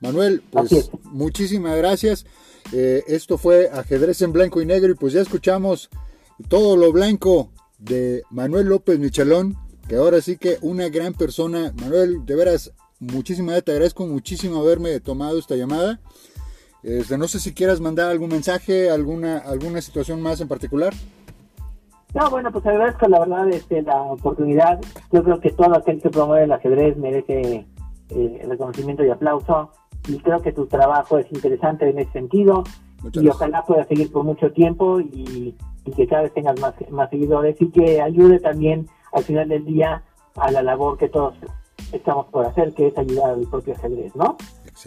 [0.00, 2.26] Manuel, pues muchísimas gracias.
[2.72, 5.90] Eh, esto fue ajedrez en blanco y negro y pues ya escuchamos
[6.48, 9.56] todo lo blanco de Manuel López Michelón,
[9.88, 11.72] que ahora sí que una gran persona.
[11.80, 16.00] Manuel, de veras, muchísimas te agradezco muchísimo haberme tomado esta llamada.
[16.84, 20.92] Este, no sé si quieras mandar algún mensaje, alguna, alguna situación más en particular.
[22.14, 24.78] No, bueno, pues agradezco la verdad este, la oportunidad.
[25.10, 27.66] Yo creo que todo aquel que promueve el ajedrez merece
[28.10, 29.70] eh, reconocimiento y aplauso.
[30.06, 32.64] Y creo que tu trabajo es interesante en ese sentido.
[33.14, 35.56] y ojalá pueda seguir por mucho tiempo y,
[35.96, 40.02] que cada vez tengas más, más seguidores y que ayude también al final del día
[40.36, 41.34] a la labor que todos
[41.92, 44.36] estamos por hacer, que es ayudar al propio ajedrez, ¿no?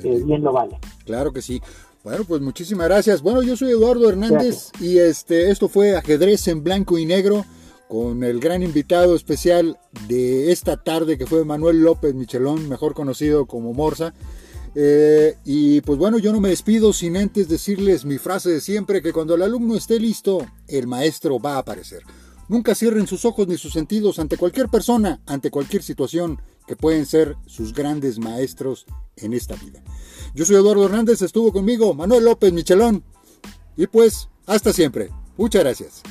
[0.02, 0.78] Que bien lo vale.
[1.06, 1.62] Claro que sí.
[2.08, 3.22] Bueno, pues muchísimas gracias.
[3.22, 7.46] Bueno, yo soy Eduardo Hernández y este esto fue ajedrez en blanco y negro
[7.90, 9.78] con el gran invitado especial
[10.08, 14.14] de esta tarde que fue Manuel López Michelón, mejor conocido como Morsa.
[14.74, 19.02] Eh, y pues bueno, yo no me despido sin antes decirles mi frase de siempre,
[19.02, 22.04] que cuando el alumno esté listo, el maestro va a aparecer.
[22.48, 27.06] Nunca cierren sus ojos ni sus sentidos ante cualquier persona, ante cualquier situación que pueden
[27.06, 28.86] ser sus grandes maestros
[29.18, 29.84] en esta vida.
[30.34, 33.04] Yo soy Eduardo Hernández, estuvo conmigo Manuel López Michelón.
[33.76, 35.10] Y pues, hasta siempre.
[35.38, 36.02] Muchas gracias.